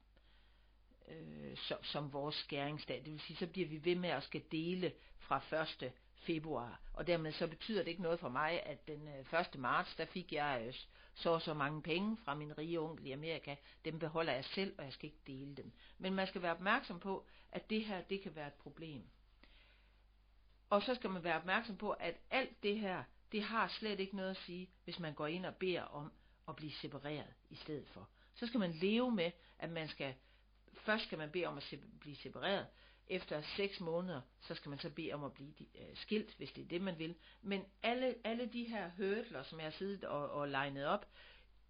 øh, 1.07 1.57
som, 1.57 1.83
som 1.83 2.13
vores 2.13 2.35
skæringsdag. 2.35 3.01
Det 3.05 3.11
vil 3.13 3.19
sige, 3.19 3.37
så 3.37 3.47
bliver 3.47 3.67
vi 3.67 3.85
ved 3.85 3.95
med 3.95 4.09
at 4.09 4.23
skal 4.23 4.43
dele 4.51 4.93
fra 5.17 5.61
1. 5.83 5.91
februar. 6.15 6.81
Og 6.93 7.07
dermed 7.07 7.31
så 7.31 7.47
betyder 7.47 7.83
det 7.83 7.89
ikke 7.89 8.01
noget 8.01 8.19
for 8.19 8.29
mig, 8.29 8.63
at 8.63 8.87
den 8.87 9.07
øh, 9.07 9.39
1. 9.39 9.59
Marts, 9.59 9.95
der 9.95 10.05
fik 10.05 10.33
jeg 10.33 10.63
øh, 10.67 10.73
så 11.15 11.29
og 11.29 11.41
så 11.41 11.53
mange 11.53 11.81
penge 11.81 12.17
fra 12.17 12.35
min 12.35 12.57
rige 12.57 12.79
onkel 12.79 13.05
i 13.05 13.11
Amerika. 13.11 13.55
Dem 13.85 13.99
beholder 13.99 14.33
jeg 14.33 14.45
selv, 14.45 14.75
og 14.77 14.85
jeg 14.85 14.93
skal 14.93 15.05
ikke 15.05 15.21
dele 15.27 15.55
dem. 15.55 15.71
Men 15.97 16.13
man 16.13 16.27
skal 16.27 16.41
være 16.41 16.51
opmærksom 16.51 16.99
på, 16.99 17.25
at 17.51 17.69
det 17.69 17.85
her, 17.85 18.01
det 18.01 18.21
kan 18.21 18.35
være 18.35 18.47
et 18.47 18.53
problem. 18.53 19.03
Og 20.69 20.84
så 20.84 20.95
skal 20.95 21.10
man 21.10 21.23
være 21.23 21.38
opmærksom 21.38 21.77
på, 21.77 21.91
at 21.91 22.15
alt 22.32 22.63
det 22.63 22.80
her, 22.80 23.03
det 23.32 23.43
har 23.43 23.67
slet 23.67 23.99
ikke 23.99 24.15
noget 24.15 24.30
at 24.30 24.38
sige, 24.38 24.69
hvis 24.84 24.99
man 24.99 25.13
går 25.13 25.27
ind 25.27 25.45
og 25.45 25.56
beder 25.56 25.82
om 25.82 26.12
at 26.47 26.56
blive 26.56 26.71
separeret 26.71 27.34
i 27.49 27.56
stedet 27.56 27.89
for. 27.89 28.10
Så 28.36 28.47
skal 28.47 28.60
man 28.60 28.71
leve 28.71 29.12
med, 29.12 29.32
at 29.60 29.69
man 29.69 29.88
skal, 29.88 30.13
først 30.73 31.06
skal 31.06 31.17
man 31.17 31.32
bede 31.32 31.45
om 31.45 31.58
at 31.58 31.73
blive 31.99 32.15
separeret, 32.15 32.65
efter 33.10 33.41
seks 33.41 33.80
måneder, 33.80 34.21
så 34.39 34.56
skal 34.56 34.69
man 34.69 34.80
så 34.80 34.89
bede 34.89 35.13
om 35.13 35.23
at 35.23 35.34
blive 35.34 35.53
øh, 35.60 35.95
skilt, 35.95 36.34
hvis 36.38 36.51
det 36.51 36.63
er 36.63 36.67
det, 36.67 36.82
man 36.82 36.99
vil. 36.99 37.15
Men 37.41 37.65
alle, 37.84 38.15
alle 38.23 38.45
de 38.45 38.63
her 38.63 38.89
hørtler, 38.89 39.43
som 39.43 39.60
jeg 39.60 39.65
har 39.65 39.71
siddet 39.71 40.03
og, 40.03 40.30
og 40.30 40.47
legnet 40.47 40.86
op, 40.86 41.06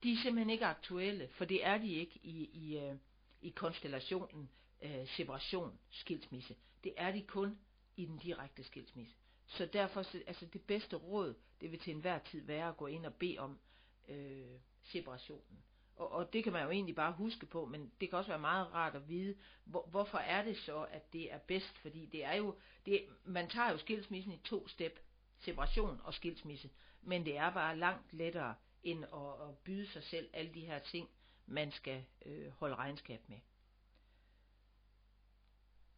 de 0.04 0.12
er 0.12 0.18
simpelthen 0.24 0.50
ikke 0.50 0.66
aktuelle, 0.66 1.28
for 1.32 1.46
det 1.46 1.66
er 1.66 1.78
de 1.78 1.94
ikke 1.94 2.20
i, 2.24 2.50
i, 2.54 2.78
øh, 2.78 2.96
i 3.42 3.50
konstellationen 3.50 4.50
øh, 4.82 5.08
separation, 5.08 5.80
skilsmisse. 5.92 6.56
Det 6.84 6.94
er 6.98 7.12
de 7.12 7.22
kun 7.22 7.58
i 7.98 8.06
den 8.06 8.18
direkte 8.18 8.64
skilsmisse. 8.64 9.16
Så 9.48 9.66
derfor, 9.66 10.00
altså 10.28 10.46
det 10.46 10.62
bedste 10.62 10.96
råd, 10.96 11.36
det 11.62 11.72
vil 11.72 11.80
til 11.80 11.94
enhver 11.94 12.20
tid 12.20 12.42
være 12.42 12.70
at 12.70 12.78
gå 12.78 12.88
ind 12.88 13.06
og 13.06 13.14
bede 13.14 13.38
om 13.38 13.60
øh, 14.08 14.60
separationen. 14.84 15.64
Og, 15.96 16.12
og 16.12 16.34
det 16.34 16.44
kan 16.44 16.54
man 16.54 16.64
jo 16.64 16.70
egentlig 16.70 16.96
bare 16.96 17.14
huske 17.14 17.46
på, 17.46 17.66
men 17.66 17.92
det 18.02 18.10
kan 18.10 18.18
også 18.18 18.32
være 18.32 18.40
meget 18.40 18.74
rart 18.74 18.96
at 18.96 19.10
vide, 19.10 19.36
hvor, 19.66 19.86
hvorfor 19.86 20.18
er 20.18 20.44
det 20.44 20.58
så, 20.58 20.84
at 20.84 21.14
det 21.14 21.34
er 21.34 21.38
bedst, 21.38 21.78
fordi 21.78 22.06
det 22.06 22.24
er 22.24 22.34
jo, 22.34 22.56
det, 22.86 23.06
man 23.26 23.50
tager 23.50 23.72
jo 23.72 23.78
skilsmissen 23.78 24.34
i 24.34 24.38
to 24.38 24.68
step, 24.68 25.00
separation 25.40 26.02
og 26.04 26.14
skilsmisse, 26.14 26.70
men 27.02 27.26
det 27.26 27.38
er 27.38 27.54
bare 27.54 27.78
langt 27.78 28.14
lettere 28.14 28.56
end 28.84 29.04
at, 29.04 29.50
at 29.50 29.58
byde 29.58 29.88
sig 29.88 30.04
selv 30.04 30.30
alle 30.34 30.54
de 30.54 30.66
her 30.66 30.80
ting, 30.80 31.10
man 31.46 31.72
skal 31.72 32.06
øh, 32.26 32.52
holde 32.52 32.76
regnskab 32.76 33.30
med. 33.30 33.38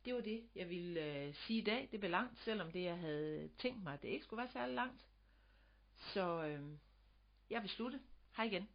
Det 0.06 0.14
var 0.14 0.22
det, 0.22 0.50
jeg 0.56 0.70
ville 0.70 1.02
øh, 1.06 1.36
sige 1.36 1.60
i 1.60 1.64
dag. 1.64 1.90
Det 1.92 2.00
blev 2.00 2.12
langt, 2.12 2.40
selvom 2.40 2.72
det 2.72 2.84
jeg 2.84 2.98
havde 2.98 3.50
tænkt 3.58 3.84
mig, 3.84 4.02
det 4.02 4.08
ikke 4.08 4.26
skulle 4.26 4.38
være 4.38 4.52
særlig 4.52 4.76
langt. 4.76 5.06
Så 5.96 6.44
øh, 6.44 6.62
jeg 7.50 7.62
vil 7.62 7.70
slutte. 7.70 8.00
Hej 8.36 8.46
igen. 8.46 8.70